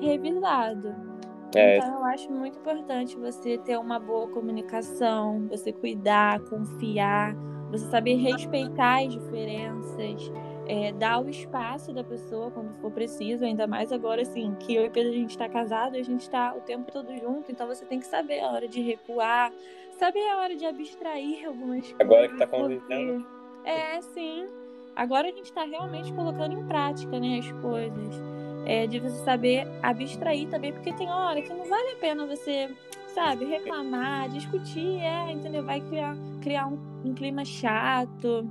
revisado. 0.00 1.09
É. 1.54 1.78
Então, 1.78 1.94
eu 1.94 2.04
acho 2.04 2.30
muito 2.30 2.58
importante 2.58 3.16
você 3.16 3.58
ter 3.58 3.78
uma 3.78 3.98
boa 3.98 4.28
comunicação, 4.28 5.46
você 5.48 5.72
cuidar, 5.72 6.40
confiar, 6.40 7.34
você 7.70 7.86
saber 7.86 8.16
respeitar 8.16 9.04
as 9.04 9.12
diferenças, 9.12 10.32
é, 10.66 10.92
dar 10.92 11.22
o 11.22 11.28
espaço 11.28 11.92
da 11.92 12.04
pessoa 12.04 12.50
quando 12.50 12.72
for 12.80 12.90
preciso, 12.90 13.44
ainda 13.44 13.66
mais 13.66 13.92
agora, 13.92 14.22
assim, 14.22 14.54
que 14.60 14.74
eu 14.74 14.84
e 14.84 14.90
Pedro 14.90 15.10
a 15.10 15.14
gente 15.14 15.30
está 15.30 15.48
casado, 15.48 15.96
a 15.96 16.02
gente 16.02 16.22
está 16.22 16.54
o 16.54 16.60
tempo 16.60 16.90
todo 16.92 17.14
junto, 17.16 17.50
então 17.50 17.66
você 17.66 17.84
tem 17.84 17.98
que 17.98 18.06
saber 18.06 18.40
a 18.40 18.50
hora 18.50 18.68
de 18.68 18.80
recuar, 18.80 19.52
saber 19.98 20.28
a 20.28 20.38
hora 20.38 20.54
de 20.54 20.66
abstrair 20.66 21.46
algumas 21.48 21.80
coisas. 21.80 22.00
Agora 22.00 22.28
que 22.28 22.34
está 22.34 22.46
convivendo. 22.46 23.26
É, 23.64 24.00
sim. 24.00 24.48
Agora 24.94 25.28
a 25.28 25.30
gente 25.30 25.46
está 25.46 25.64
realmente 25.64 26.12
colocando 26.12 26.54
em 26.54 26.66
prática, 26.66 27.18
né, 27.18 27.38
as 27.38 27.52
coisas 27.60 28.29
é, 28.70 28.86
de 28.86 29.00
você 29.00 29.24
saber 29.24 29.66
abstrair 29.82 30.48
também, 30.48 30.72
porque 30.72 30.92
tem 30.92 31.10
hora 31.10 31.42
que 31.42 31.52
não 31.52 31.64
vale 31.64 31.90
a 31.90 31.96
pena 31.96 32.24
você, 32.24 32.72
sabe, 33.08 33.44
reclamar, 33.44 34.28
discutir, 34.28 35.00
é, 35.00 35.32
entendeu? 35.32 35.64
Vai 35.64 35.80
criar, 35.80 36.16
criar 36.40 36.68
um, 36.68 36.78
um 37.04 37.12
clima 37.12 37.44
chato. 37.44 38.48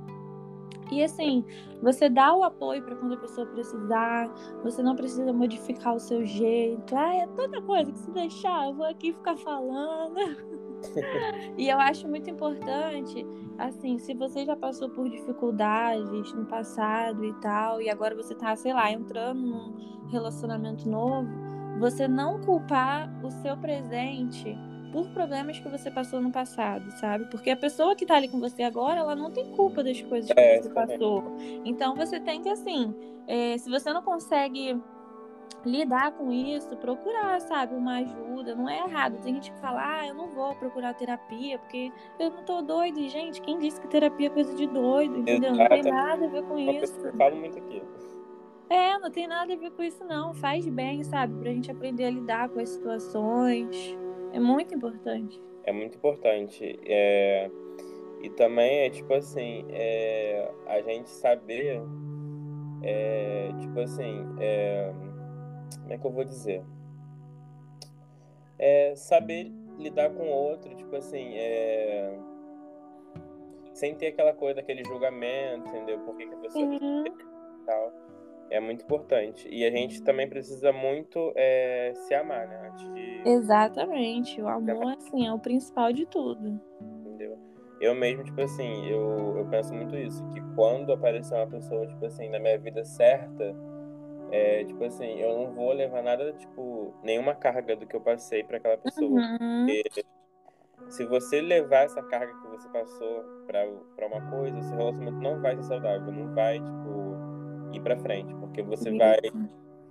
E 0.92 1.02
assim, 1.02 1.42
você 1.80 2.10
dá 2.10 2.34
o 2.34 2.44
apoio 2.44 2.82
para 2.82 2.96
quando 2.96 3.14
a 3.14 3.16
pessoa 3.16 3.46
precisar, 3.46 4.28
você 4.62 4.82
não 4.82 4.94
precisa 4.94 5.32
modificar 5.32 5.94
o 5.94 6.00
seu 6.00 6.26
jeito. 6.26 6.94
Ah, 6.94 7.14
é 7.14 7.26
tanta 7.28 7.62
coisa 7.62 7.90
que 7.90 7.98
se 7.98 8.10
deixar, 8.10 8.66
eu 8.66 8.74
vou 8.74 8.84
aqui 8.84 9.14
ficar 9.14 9.38
falando. 9.38 10.18
e 11.56 11.68
eu 11.68 11.78
acho 11.78 12.08
muito 12.08 12.28
importante, 12.30 13.26
assim, 13.58 13.98
se 13.98 14.14
você 14.14 14.44
já 14.44 14.56
passou 14.56 14.88
por 14.88 15.08
dificuldades 15.08 16.32
no 16.32 16.46
passado 16.46 17.24
e 17.24 17.32
tal, 17.34 17.80
e 17.80 17.90
agora 17.90 18.14
você 18.14 18.34
tá, 18.34 18.54
sei 18.56 18.72
lá, 18.72 18.90
entrando 18.90 19.40
num 19.40 20.08
relacionamento 20.08 20.88
novo, 20.88 21.28
você 21.78 22.06
não 22.06 22.40
culpar 22.40 23.10
o 23.24 23.30
seu 23.30 23.56
presente 23.56 24.56
por 24.92 25.08
problemas 25.10 25.58
que 25.58 25.68
você 25.68 25.90
passou 25.90 26.20
no 26.20 26.32
passado, 26.32 26.90
sabe? 26.98 27.24
Porque 27.30 27.50
a 27.50 27.56
pessoa 27.56 27.94
que 27.94 28.04
tá 28.04 28.16
ali 28.16 28.28
com 28.28 28.40
você 28.40 28.62
agora, 28.62 29.00
ela 29.00 29.14
não 29.14 29.30
tem 29.30 29.50
culpa 29.52 29.82
das 29.82 30.00
coisas 30.02 30.30
que 30.30 30.38
é, 30.38 30.60
você 30.60 30.68
passou. 30.70 31.36
Então 31.64 31.94
você 31.94 32.18
tem 32.18 32.42
que, 32.42 32.48
assim, 32.48 32.94
é, 33.26 33.56
se 33.56 33.70
você 33.70 33.92
não 33.92 34.02
consegue 34.02 34.80
lidar 35.64 36.12
com 36.12 36.32
isso, 36.32 36.76
procurar, 36.76 37.40
sabe, 37.40 37.74
uma 37.74 37.98
ajuda, 37.98 38.54
não 38.54 38.68
é 38.68 38.78
errado. 38.78 39.20
Tem 39.22 39.34
gente 39.34 39.52
que 39.52 39.58
fala, 39.58 40.00
ah, 40.00 40.06
eu 40.06 40.14
não 40.14 40.28
vou 40.28 40.54
procurar 40.54 40.94
terapia 40.94 41.58
porque 41.58 41.92
eu 42.18 42.30
não 42.30 42.42
tô 42.44 42.62
doido. 42.62 42.98
E, 42.98 43.08
gente, 43.08 43.40
quem 43.42 43.58
disse 43.58 43.80
que 43.80 43.88
terapia 43.88 44.28
é 44.28 44.30
coisa 44.30 44.54
de 44.54 44.66
doido, 44.66 45.18
entendeu? 45.18 45.52
Exato. 45.52 45.74
Não 45.74 45.82
tem 45.82 45.92
nada 45.92 46.24
a 46.24 46.28
ver 46.28 46.42
com 46.44 46.58
isso. 46.58 47.06
Eu 47.06 47.12
falo 47.14 47.36
muito 47.36 47.58
aqui. 47.58 47.82
É, 48.70 48.98
não 48.98 49.10
tem 49.10 49.26
nada 49.26 49.52
a 49.52 49.56
ver 49.56 49.70
com 49.72 49.82
isso, 49.82 50.04
não. 50.04 50.32
Faz 50.32 50.66
bem, 50.66 51.02
sabe, 51.02 51.34
pra 51.40 51.50
gente 51.50 51.70
aprender 51.70 52.04
a 52.04 52.10
lidar 52.10 52.48
com 52.48 52.60
as 52.60 52.68
situações. 52.68 53.98
É 54.32 54.38
muito 54.38 54.74
importante. 54.74 55.42
É 55.64 55.72
muito 55.72 55.96
importante. 55.96 56.78
É... 56.84 57.50
E 58.22 58.30
também 58.30 58.80
é 58.80 58.90
tipo 58.90 59.12
assim, 59.12 59.64
é... 59.70 60.50
a 60.66 60.80
gente 60.82 61.10
saber, 61.10 61.82
é... 62.82 63.50
tipo 63.58 63.80
assim, 63.80 64.24
é 64.38 64.92
como 65.78 65.92
é 65.92 65.98
que 65.98 66.06
eu 66.06 66.10
vou 66.10 66.24
dizer? 66.24 66.62
É 68.58 68.94
saber 68.94 69.52
lidar 69.78 70.10
com 70.10 70.24
o 70.24 70.30
outro, 70.30 70.74
tipo 70.74 70.94
assim, 70.96 71.34
é... 71.36 72.18
sem 73.72 73.94
ter 73.94 74.08
aquela 74.08 74.34
coisa 74.34 74.56
daquele 74.56 74.84
julgamento, 74.84 75.68
entendeu? 75.68 75.98
Por 76.00 76.16
que, 76.16 76.26
que 76.26 76.34
a 76.34 76.38
pessoa 76.38 76.64
uhum. 76.64 77.04
tal. 77.64 77.92
É 78.50 78.58
muito 78.58 78.82
importante. 78.82 79.48
E 79.48 79.64
a 79.64 79.70
gente 79.70 80.02
também 80.02 80.28
precisa 80.28 80.72
muito 80.72 81.32
é, 81.36 81.92
se 81.94 82.12
amar, 82.14 82.48
né? 82.48 82.68
Antes 82.68 82.92
de. 82.92 83.22
Exatamente. 83.24 84.42
O 84.42 84.48
amor, 84.48 84.94
assim, 84.98 85.24
é 85.24 85.32
o 85.32 85.38
principal 85.38 85.92
de 85.92 86.04
tudo. 86.04 86.60
Entendeu? 86.80 87.38
Eu 87.80 87.94
mesmo, 87.94 88.24
tipo 88.24 88.40
assim, 88.40 88.88
eu, 88.88 89.38
eu 89.38 89.46
penso 89.48 89.72
muito 89.72 89.96
isso, 89.96 90.26
que 90.30 90.40
quando 90.56 90.92
aparecer 90.92 91.34
uma 91.34 91.46
pessoa, 91.46 91.86
tipo 91.86 92.04
assim, 92.04 92.28
na 92.28 92.40
minha 92.40 92.58
vida 92.58 92.84
certa, 92.84 93.54
é, 94.30 94.64
tipo 94.64 94.82
assim, 94.84 95.18
eu 95.18 95.36
não 95.36 95.52
vou 95.52 95.72
levar 95.72 96.02
nada, 96.02 96.32
tipo, 96.32 96.94
nenhuma 97.02 97.34
carga 97.34 97.76
do 97.76 97.86
que 97.86 97.96
eu 97.96 98.00
passei 98.00 98.44
para 98.44 98.58
aquela 98.58 98.76
pessoa. 98.76 99.10
Uhum. 99.10 99.66
Porque 99.66 100.04
se 100.88 101.04
você 101.04 101.40
levar 101.40 101.84
essa 101.84 102.02
carga 102.02 102.32
que 102.40 102.48
você 102.48 102.68
passou 102.68 103.24
para 103.46 104.06
uma 104.06 104.30
coisa, 104.30 104.58
esse 104.58 104.74
relacionamento 104.74 105.22
não 105.22 105.40
vai 105.40 105.56
ser 105.56 105.62
saudável, 105.64 106.12
não 106.12 106.34
vai, 106.34 106.58
tipo, 106.58 107.16
ir 107.72 107.80
para 107.80 107.96
frente, 107.98 108.34
porque 108.36 108.62
você 108.62 108.96
vai 108.96 109.18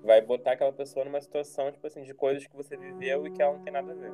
vai 0.04 0.22
botar 0.22 0.54
aquela 0.54 0.72
pessoa 0.72 1.06
numa 1.06 1.22
situação, 1.22 1.72
tipo 1.72 1.86
assim, 1.86 2.04
de 2.04 2.14
coisas 2.14 2.46
que 2.46 2.56
você 2.56 2.78
viveu 2.78 3.28
e 3.28 3.32
que 3.32 3.42
ela 3.42 3.54
não 3.54 3.64
tem 3.64 3.74
nada 3.74 3.92
a 3.92 3.96
ver. 3.96 4.12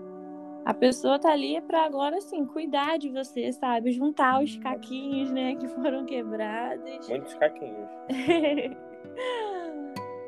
A 0.65 0.74
pessoa 0.74 1.20
tá 1.20 1.32
ali 1.32 1.62
para 1.62 1.84
agora, 1.84 2.17
assim, 2.17 2.44
cuidar 2.46 2.98
de 2.98 3.10
você, 3.12 3.51
sabe? 3.51 3.91
Juntar 3.91 4.44
os 4.44 4.58
caquinhos, 4.58 5.32
né, 5.32 5.55
que 5.55 5.67
foram 5.67 6.05
quebrados. 6.05 7.08
Muitos 7.08 7.36
caquinhos. 7.36 7.88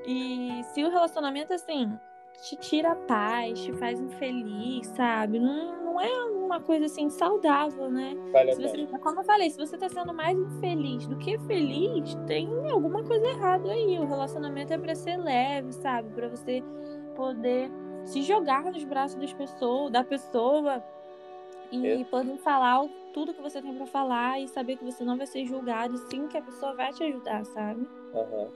e 0.08 0.64
se 0.74 0.84
o 0.84 0.90
relacionamento, 0.90 1.54
assim, 1.54 1.92
te 2.42 2.56
tira 2.56 2.92
a 2.94 2.96
paz, 2.96 3.60
te 3.62 3.74
faz 3.74 4.00
infeliz, 4.00 4.88
sabe? 4.96 5.40
Não, 5.40 5.84
não 5.84 6.02
é 6.02 6.26
uma 6.26 6.62
coisa 6.62 6.86
assim 6.86 7.10
saudável, 7.10 7.90
né? 7.92 8.16
Vale 8.32 8.54
Se 8.54 8.62
você, 8.62 8.78
pena. 8.86 9.00
como 9.00 9.20
eu 9.20 9.24
falei, 9.26 9.50
se 9.50 9.58
você 9.58 9.78
tá 9.78 9.90
sendo 9.90 10.14
mais 10.14 10.38
infeliz 10.38 11.06
do 11.08 11.18
que 11.18 11.38
feliz, 11.40 12.16
tem 12.26 12.48
alguma 12.72 13.04
coisa 13.04 13.26
errada 13.28 13.70
aí. 13.72 14.00
O 14.00 14.06
relacionamento 14.06 14.72
é 14.74 14.78
pra 14.78 14.96
ser 14.96 15.18
leve, 15.18 15.74
sabe? 15.74 16.10
Pra 16.14 16.30
você 16.30 16.64
poder 17.16 17.70
se 18.06 18.22
jogar 18.22 18.64
nos 18.66 18.84
braços 18.86 19.20
das 19.20 19.34
pessoas, 19.34 19.92
da 19.92 20.04
pessoa 20.04 20.82
e 21.72 21.86
É. 21.86 22.04
poder 22.06 22.38
falar 22.38 22.88
tudo 23.14 23.34
que 23.34 23.42
você 23.42 23.62
tem 23.62 23.74
pra 23.76 23.86
falar 23.88 24.40
e 24.40 24.48
saber 24.48 24.78
que 24.78 24.86
você 24.86 25.04
não 25.04 25.18
vai 25.18 25.28
ser 25.28 25.44
julgado, 25.46 25.98
sim 26.10 26.28
que 26.28 26.38
a 26.38 26.42
pessoa 26.42 26.74
vai 26.76 26.94
te 26.94 27.04
ajudar, 27.04 27.44
sabe? 27.46 27.90
Aham. 28.14 28.48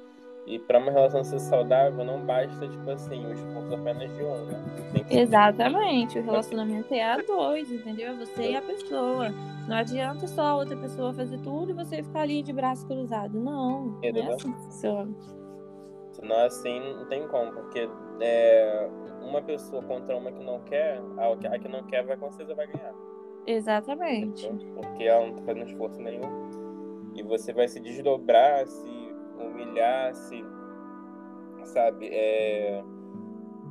E 0.46 0.58
para 0.58 0.80
uma 0.80 0.92
relação 0.92 1.24
ser 1.24 1.40
saudável, 1.40 2.04
não 2.04 2.20
basta, 2.26 2.68
tipo 2.68 2.90
assim, 2.90 3.26
o 3.26 3.32
esforço 3.32 3.76
apenas 3.76 4.10
de 4.16 4.24
um, 4.24 4.46
né? 4.46 4.64
Exatamente, 5.10 6.20
o 6.20 6.24
relacionamento 6.24 6.94
é 6.94 7.04
a 7.04 7.18
dois, 7.18 7.72
entendeu? 7.72 8.12
É 8.12 8.14
Você 8.16 8.52
e 8.52 8.56
a 8.56 8.62
pessoa. 8.62 9.30
Não 9.68 9.76
adianta 9.78 10.28
só 10.28 10.42
a 10.42 10.56
outra 10.56 10.76
pessoa 10.76 11.14
fazer 11.14 11.38
tudo 11.40 11.70
e 11.72 11.74
você 11.74 12.02
ficar 12.02 12.22
ali 12.22 12.42
de 12.42 12.52
braço 12.52 12.86
cruzado. 12.88 13.40
Não, 13.40 13.86
não 13.86 14.00
é 14.04 14.34
assim 14.34 14.52
que 14.52 14.60
funciona. 14.64 15.12
Senão 16.12 16.38
assim 16.46 16.80
não 16.96 17.06
tem 17.06 17.28
como, 17.28 17.52
porque 17.54 17.88
é, 18.20 18.90
uma 19.22 19.42
pessoa 19.42 19.82
contra 19.84 20.18
uma 20.18 20.32
que 20.32 20.44
não 20.44 20.60
quer, 20.62 21.00
a 21.18 21.36
que- 21.38 21.48
a 21.48 21.60
que 21.60 21.68
não 21.68 21.84
quer 21.84 22.04
vai 22.04 22.18
com 22.18 22.32
certeza 22.32 22.56
vai 22.56 22.68
ganhar. 22.68 22.94
Exatamente. 23.46 24.48
entendeu? 24.48 24.74
Porque 24.76 25.04
ela 25.04 25.28
não 25.28 25.36
tá 25.36 25.42
fazendo 25.44 25.68
esforço 25.68 26.02
nenhum. 26.02 26.50
E 27.16 27.24
você 27.24 27.54
vai 27.54 27.68
se 27.68 27.80
desdobrar, 27.80 28.66
se 28.68 29.01
humilhar, 29.48 30.14
se. 30.14 30.44
Sabe? 31.66 32.10
É, 32.12 32.84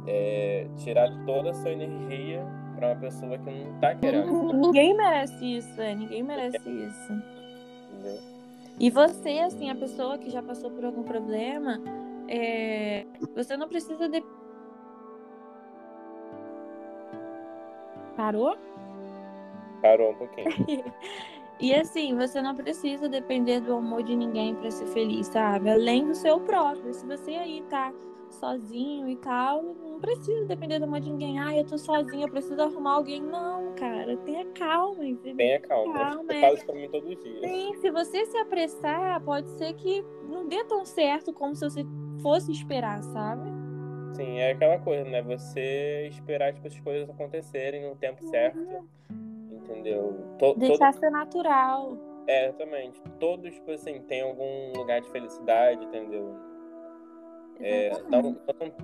é, 0.06 0.68
tirar 0.76 1.08
toda 1.26 1.50
a 1.50 1.54
sua 1.54 1.72
energia 1.72 2.46
pra 2.76 2.88
uma 2.88 2.96
pessoa 2.96 3.36
que 3.38 3.50
não 3.50 3.78
tá 3.80 3.94
querendo. 3.94 4.52
Ninguém 4.52 4.96
merece 4.96 5.56
isso, 5.56 5.80
é. 5.80 5.94
Ninguém 5.94 6.22
merece 6.22 6.68
isso. 6.68 7.12
Entendeu? 7.92 8.18
E 8.78 8.88
você, 8.88 9.40
assim, 9.40 9.68
a 9.70 9.74
pessoa 9.74 10.16
que 10.16 10.30
já 10.30 10.42
passou 10.42 10.70
por 10.70 10.84
algum 10.84 11.02
problema, 11.02 11.78
é, 12.28 13.04
você 13.34 13.54
não 13.56 13.68
precisa 13.68 14.08
de. 14.08 14.24
Parou? 18.16 18.56
Parou 19.82 20.12
um 20.12 20.14
pouquinho. 20.14 20.48
E 21.60 21.74
assim, 21.74 22.16
você 22.16 22.40
não 22.40 22.54
precisa 22.54 23.08
depender 23.08 23.60
do 23.60 23.74
amor 23.74 24.02
de 24.02 24.16
ninguém 24.16 24.54
pra 24.54 24.70
ser 24.70 24.86
feliz, 24.86 25.26
sabe? 25.26 25.68
Além 25.68 26.06
do 26.06 26.14
seu 26.14 26.40
próprio. 26.40 26.94
Se 26.94 27.04
você 27.06 27.32
aí 27.32 27.62
tá 27.68 27.92
sozinho 28.30 29.08
e 29.08 29.16
tal, 29.16 29.62
não 29.62 30.00
precisa 30.00 30.46
depender 30.46 30.78
do 30.78 30.84
amor 30.84 31.00
de 31.00 31.10
ninguém. 31.10 31.38
Ah, 31.38 31.54
eu 31.54 31.64
tô 31.66 31.76
sozinha, 31.76 32.24
eu 32.24 32.30
preciso 32.30 32.60
arrumar 32.62 32.94
alguém. 32.94 33.20
Não, 33.20 33.74
cara, 33.74 34.16
tenha 34.18 34.46
calma, 34.54 35.04
entendeu? 35.04 35.36
Tenha 35.36 35.60
calma. 35.60 35.92
Calma, 35.92 36.32
Eu 36.32 36.36
é. 36.36 36.40
falo 36.40 36.54
isso 36.54 36.66
pra 36.66 36.74
mim 36.74 36.88
todo 36.88 37.14
dia. 37.14 37.40
Sim, 37.40 37.74
se 37.80 37.90
você 37.90 38.24
se 38.24 38.38
apressar, 38.38 39.20
pode 39.22 39.50
ser 39.50 39.74
que 39.74 40.02
não 40.28 40.46
dê 40.48 40.64
tão 40.64 40.84
certo 40.86 41.32
como 41.32 41.54
se 41.54 41.68
você 41.68 41.84
fosse 42.22 42.50
esperar, 42.52 43.02
sabe? 43.02 43.50
Sim, 44.14 44.38
é 44.38 44.52
aquela 44.52 44.78
coisa, 44.78 45.04
né? 45.04 45.20
Você 45.22 46.08
esperar 46.08 46.54
tipo, 46.54 46.66
as 46.66 46.78
coisas 46.80 47.10
acontecerem 47.10 47.88
no 47.88 47.96
tempo 47.96 48.22
certo. 48.24 48.58
Entendeu? 49.70 50.12
To- 50.38 50.54
todo- 50.54 50.58
Deixar 50.58 50.92
ser 50.94 51.10
natural. 51.10 51.96
É, 52.26 52.46
exatamente. 52.48 53.00
Todos, 53.18 53.54
tipo 53.54 53.70
assim, 53.70 54.00
tem 54.02 54.22
algum 54.22 54.72
lugar 54.76 55.00
de 55.00 55.08
felicidade, 55.10 55.84
entendeu? 55.84 56.34
É, 57.60 57.90
não, 58.08 58.22
não- 58.22 58.36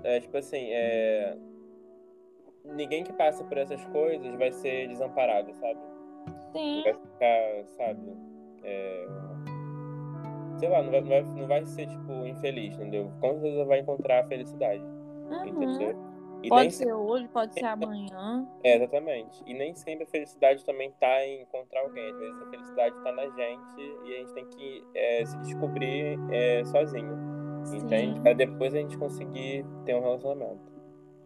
é, 0.05 0.21
tipo 0.21 0.37
assim, 0.37 0.71
é, 0.71 1.37
ninguém 2.65 3.03
que 3.05 3.13
passa 3.13 3.43
por 3.45 3.57
essas 3.59 3.85
coisas 3.87 4.35
vai 4.37 4.53
ser 4.53 4.89
desamparado, 4.89 5.53
sabe? 5.55 5.81
Sim, 6.53 6.83
Vai 6.85 6.95
ficar, 6.95 7.65
sabe? 7.77 8.17
É, 8.65 9.07
sei 10.59 10.69
lá, 10.69 10.83
não 10.83 10.91
vai, 10.91 11.01
não, 11.01 11.09
vai, 11.09 11.23
não 11.23 11.47
vai 11.47 11.65
ser, 11.67 11.87
tipo, 11.87 12.13
infeliz, 12.27 12.75
entendeu? 12.75 13.11
Com 13.21 13.35
certeza 13.41 13.65
vai 13.65 13.81
encontrar 13.81 14.25
a 14.25 14.29
felicidade, 14.29 14.83
uhum. 15.31 15.47
entendeu? 15.47 15.97
E 16.43 16.49
Pode 16.49 16.75
ser 16.75 16.93
hoje, 16.93 17.27
pode 17.29 17.55
ser 17.55 17.65
amanhã. 17.65 18.47
É, 18.63 18.77
exatamente. 18.77 19.43
E 19.47 19.55
nem 19.55 19.75
sempre 19.75 20.05
a 20.05 20.07
felicidade 20.07 20.65
também 20.65 20.93
tá 21.01 21.25
em 21.25 21.43
encontrar 21.43 21.81
alguém. 21.81 22.11
Às 22.11 22.19
vezes 22.19 22.43
a 22.43 22.51
felicidade 22.51 23.03
tá 23.03 23.13
na 23.13 23.25
gente 23.25 23.81
e 24.05 24.15
a 24.15 24.19
gente 24.19 24.35
tem 24.35 24.47
que 24.47 24.85
é, 24.95 25.25
se 25.25 25.37
descobrir 25.39 26.19
é, 26.31 26.65
sozinho. 26.65 27.17
Entende? 27.75 28.15
Sim. 28.15 28.23
Pra 28.23 28.33
depois 28.33 28.75
a 28.75 28.79
gente 28.79 28.97
conseguir 28.97 29.65
ter 29.85 29.95
um 29.97 30.01
relacionamento. 30.01 30.77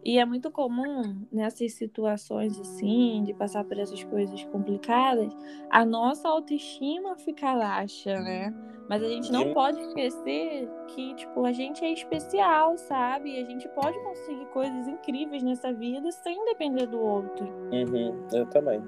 E 0.03 0.17
é 0.17 0.25
muito 0.25 0.49
comum 0.49 1.27
nessas 1.31 1.73
situações 1.73 2.59
assim, 2.59 3.23
de 3.23 3.33
passar 3.33 3.63
por 3.63 3.77
essas 3.77 4.03
coisas 4.03 4.43
complicadas, 4.45 5.31
a 5.69 5.85
nossa 5.85 6.27
autoestima 6.27 7.15
fica 7.17 7.55
baixa, 7.55 8.19
né? 8.19 8.51
Mas 8.91 9.01
a 9.03 9.07
gente 9.07 9.31
não 9.31 9.53
pode 9.53 9.79
esquecer 9.79 10.69
que, 10.89 11.15
tipo, 11.15 11.45
a 11.45 11.53
gente 11.53 11.81
é 11.85 11.93
especial, 11.93 12.75
sabe? 12.75 13.31
E 13.31 13.41
a 13.41 13.45
gente 13.45 13.65
pode 13.69 13.97
conseguir 14.03 14.45
coisas 14.47 14.85
incríveis 14.85 15.41
nessa 15.41 15.71
vida 15.71 16.11
sem 16.11 16.43
depender 16.43 16.87
do 16.87 16.99
outro. 16.99 17.45
Uhum, 17.71 18.21
exatamente. 18.27 18.85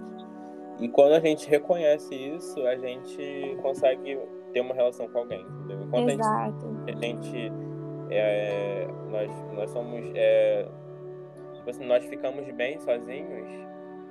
E 0.81 0.89
quando 0.89 1.13
a 1.13 1.21
gente 1.21 1.49
reconhece 1.49 2.13
isso, 2.13 2.67
a 2.67 2.75
gente 2.75 3.57
consegue 3.61 4.19
ter 4.51 4.59
uma 4.59 4.75
relação 4.75 5.07
com 5.07 5.19
alguém, 5.19 5.39
entendeu? 5.41 5.83
Enquanto 5.83 6.07
a 6.07 6.11
gente 6.11 6.19
Exato. 6.19 6.77
a 6.85 6.91
gente 6.91 7.51
é, 8.09 8.87
nós, 9.09 9.31
nós 9.53 9.69
somos 9.69 10.11
é, 10.15 10.67
tipo 11.53 11.69
assim, 11.69 11.85
nós 11.85 12.03
ficamos 12.03 12.45
bem 12.51 12.77
sozinhos 12.77 13.47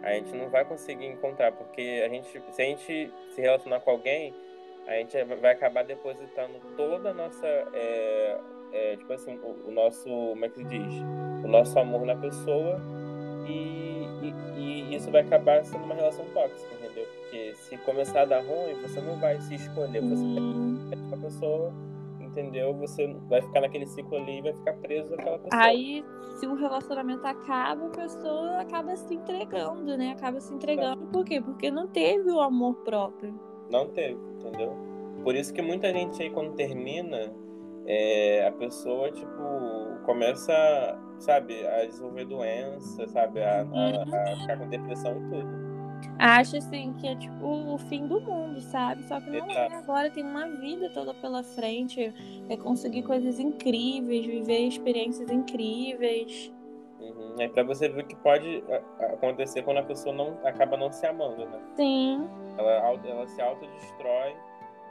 a 0.03 0.15
gente 0.15 0.35
não 0.35 0.49
vai 0.49 0.65
conseguir 0.65 1.07
encontrar 1.07 1.53
porque 1.53 2.03
a 2.05 2.09
gente 2.09 2.29
se 2.29 2.63
a 2.63 2.65
gente 2.65 3.13
se 3.35 3.41
relacionar 3.41 3.81
com 3.81 3.91
alguém 3.91 4.35
a 4.87 4.95
gente 4.95 5.23
vai 5.41 5.53
acabar 5.53 5.85
depositando 5.85 6.55
toda 6.77 7.11
a 7.11 7.15
nossa 7.15 7.47
é, 7.47 8.39
é, 8.73 8.97
tipo 8.97 9.13
assim 9.13 9.39
o, 9.39 9.69
o 9.69 9.71
nosso 9.71 10.09
como 10.09 10.45
é 10.45 10.49
que 10.49 10.57
se 10.57 10.65
diz 10.65 10.93
o 11.45 11.49
nosso 11.49 11.79
amor 11.79 12.05
na 12.05 12.17
pessoa 12.17 12.81
e, 13.47 14.07
e, 14.23 14.61
e 14.61 14.95
isso 14.97 15.11
vai 15.11 15.23
acabar 15.23 15.65
sendo 15.65 15.85
uma 15.85 15.95
relação 15.95 16.25
tóxica 16.35 16.75
entendeu 16.75 17.07
porque 17.21 17.55
se 17.55 17.77
começar 17.79 18.23
a 18.23 18.25
dar 18.25 18.41
ruim 18.41 18.75
você 18.83 19.01
não 19.01 19.19
vai 19.21 19.41
se 19.41 19.55
escolher 19.55 20.01
você 20.01 20.23
Hum, 20.25 20.91
com 21.13 21.15
a 21.15 21.19
pessoa, 21.19 21.73
entendeu? 22.21 22.75
Você 22.75 23.15
vai 23.29 23.43
ficar 23.43 23.61
naquele 23.61 23.87
ciclo 23.87 24.17
ali 24.17 24.39
e 24.39 24.43
vai 24.43 24.53
ficar 24.55 24.73
preso 24.75 25.15
àquela 25.15 25.39
pessoa. 25.39 25.63
Aí, 25.63 26.05
se 26.39 26.47
o 26.47 26.55
relacionamento 26.55 27.27
acaba, 27.27 27.87
a 27.87 27.91
pessoa 27.91 28.61
acaba 28.61 28.97
se 28.97 29.15
entregando, 29.15 29.97
né? 29.97 30.13
Acaba 30.13 30.41
se 30.41 30.53
entregando. 30.55 31.07
Por 31.07 31.25
quê? 31.25 31.41
Porque 31.41 31.71
não 31.71 31.87
teve 31.87 32.31
o 32.31 32.41
amor 32.41 32.75
próprio. 32.77 33.39
Não 33.73 33.89
teve, 33.89 34.19
entendeu? 34.39 34.77
Por 35.25 35.35
isso 35.35 35.53
que 35.53 35.63
muita 35.63 35.93
gente 35.93 36.23
aí, 36.23 36.31
quando 36.31 36.53
termina, 36.55 37.33
é, 37.87 38.47
a 38.47 38.53
pessoa, 38.53 39.11
tipo, 39.11 39.33
começa, 40.05 40.53
sabe, 41.19 41.67
a 41.67 41.85
desenvolver 41.87 42.25
doença, 42.27 43.09
sabe? 43.09 43.43
A, 43.43 43.63
a- 43.63 44.03
a 44.03 44.37
ficar 44.37 44.59
com 44.59 44.69
depressão 44.69 45.13
e 45.17 45.31
tudo. 45.31 45.73
Acha 46.19 46.59
assim 46.59 46.93
que 46.95 47.07
é 47.07 47.15
tipo 47.17 47.47
o 47.47 47.79
fim 47.79 48.07
do 48.07 48.21
mundo, 48.21 48.61
sabe? 48.61 49.03
Só 49.05 49.21
que 49.21 49.31
não 49.31 49.49
é. 49.51 49.67
Agora 49.75 50.11
tem 50.11 50.25
uma 50.25 50.47
vida 50.49 50.91
toda 50.91 51.15
pela 51.15 51.43
frente. 51.43 52.13
É 52.49 52.57
conseguir 52.57 53.03
coisas 53.05 53.39
incríveis, 53.39 54.27
viver 54.27 54.67
experiências 54.67 55.31
incríveis. 55.31 56.53
Uhum. 57.03 57.35
É 57.41 57.49
pra 57.49 57.63
você 57.65 57.89
ver 57.89 58.05
o 58.05 58.07
que 58.07 58.17
pode 58.17 58.63
a- 59.01 59.07
acontecer 59.07 59.63
quando 59.63 59.79
a 59.79 59.83
pessoa 59.83 60.15
não 60.15 60.39
acaba 60.47 60.77
não 60.77 60.91
se 60.93 61.05
amando, 61.07 61.45
né? 61.47 61.61
Sim, 61.77 62.29
Ela, 62.57 62.71
ela 63.05 63.27
se 63.27 63.41
autodestrói 63.41 64.35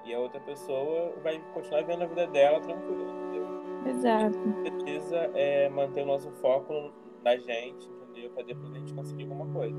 e 0.06 0.14
a 0.14 0.20
outra 0.20 0.40
pessoa 0.42 1.14
vai 1.24 1.40
continuar 1.54 1.82
vivendo 1.82 2.02
a 2.04 2.08
vida 2.08 2.28
dela 2.28 2.60
tranquila, 2.60 3.04
entendeu? 3.12 3.48
Exato. 3.88 4.38
precisa 4.84 5.18
é, 5.36 5.70
manter 5.70 6.04
o 6.04 6.06
nosso 6.08 6.30
foco 6.34 6.92
na 7.24 7.36
gente, 7.38 7.88
entendeu? 8.10 8.30
Pra 8.32 8.44
depois 8.44 8.72
a 8.72 8.78
gente 8.80 8.94
conseguir 8.94 9.24
alguma 9.24 9.46
coisa. 9.54 9.78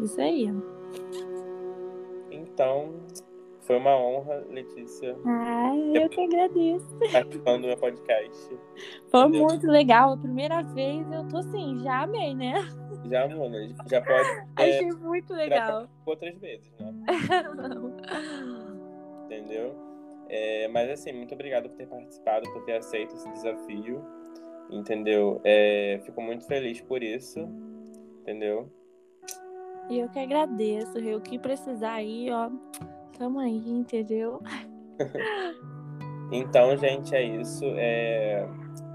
Isso 0.00 0.20
aí. 0.20 0.50
Então, 2.30 2.94
foi 3.62 3.76
uma 3.76 3.96
honra, 3.96 4.44
Letícia, 4.50 5.16
Ai, 5.24 5.92
eu 5.94 6.08
que 6.08 6.20
agradeço. 6.22 6.86
participando 7.12 7.62
do 7.62 7.66
meu 7.68 7.76
podcast. 7.76 8.58
Foi 9.10 9.20
Entendeu? 9.20 9.42
muito 9.44 9.66
legal. 9.66 10.12
A 10.12 10.16
primeira 10.16 10.62
vez 10.62 11.10
eu 11.12 11.26
tô 11.28 11.38
assim, 11.38 11.78
já 11.80 12.02
amei, 12.02 12.34
né? 12.34 12.54
Já, 13.10 13.26
mano, 13.28 13.56
já 13.88 14.00
pode 14.02 14.28
é, 14.58 14.62
Achei 14.76 14.90
muito 14.92 15.32
legal. 15.32 15.88
outras 16.06 16.36
vezes, 16.38 16.70
né? 16.78 16.92
Entendeu? 19.26 19.74
É, 20.28 20.68
mas 20.68 20.90
assim, 20.90 21.12
muito 21.12 21.34
obrigado 21.34 21.68
por 21.68 21.76
ter 21.76 21.86
participado, 21.86 22.50
por 22.52 22.64
ter 22.64 22.76
aceito 22.76 23.14
esse 23.14 23.28
desafio. 23.30 24.04
Entendeu? 24.70 25.40
É, 25.44 26.00
fico 26.04 26.20
muito 26.22 26.46
feliz 26.46 26.80
por 26.80 27.02
isso. 27.02 27.40
Entendeu? 28.22 28.70
E 29.88 29.98
eu 29.98 30.08
que 30.08 30.18
agradeço, 30.20 30.98
Rê. 30.98 31.14
O 31.16 31.20
que 31.20 31.38
precisar 31.38 31.94
aí, 31.94 32.28
ó, 32.30 32.48
tamo 33.20 33.38
aí, 33.38 33.68
entendeu? 33.68 34.40
então, 36.32 36.74
gente, 36.78 37.14
é 37.14 37.22
isso. 37.22 37.66
É... 37.76 38.48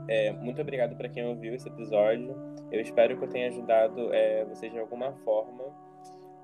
É, 0.08 0.32
muito 0.34 0.62
obrigado 0.62 0.96
para 0.96 1.10
quem 1.10 1.26
ouviu 1.26 1.54
esse 1.54 1.68
episódio. 1.68 2.36
Eu 2.72 2.82
espero 2.82 3.18
que 3.18 3.24
eu 3.24 3.30
tenha 3.30 3.48
ajudado 3.48 4.14
é, 4.14 4.46
vocês 4.46 4.72
de 4.72 4.80
alguma 4.80 5.14
forma. 5.24 5.64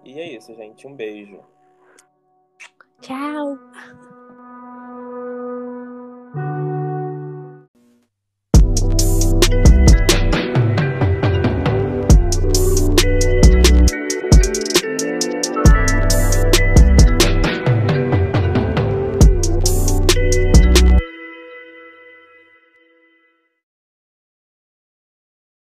E 0.04 0.20
é 0.20 0.36
isso, 0.36 0.54
gente. 0.56 0.88
Um 0.88 0.96
beijo. 0.96 1.40
Tchau! 3.02 3.58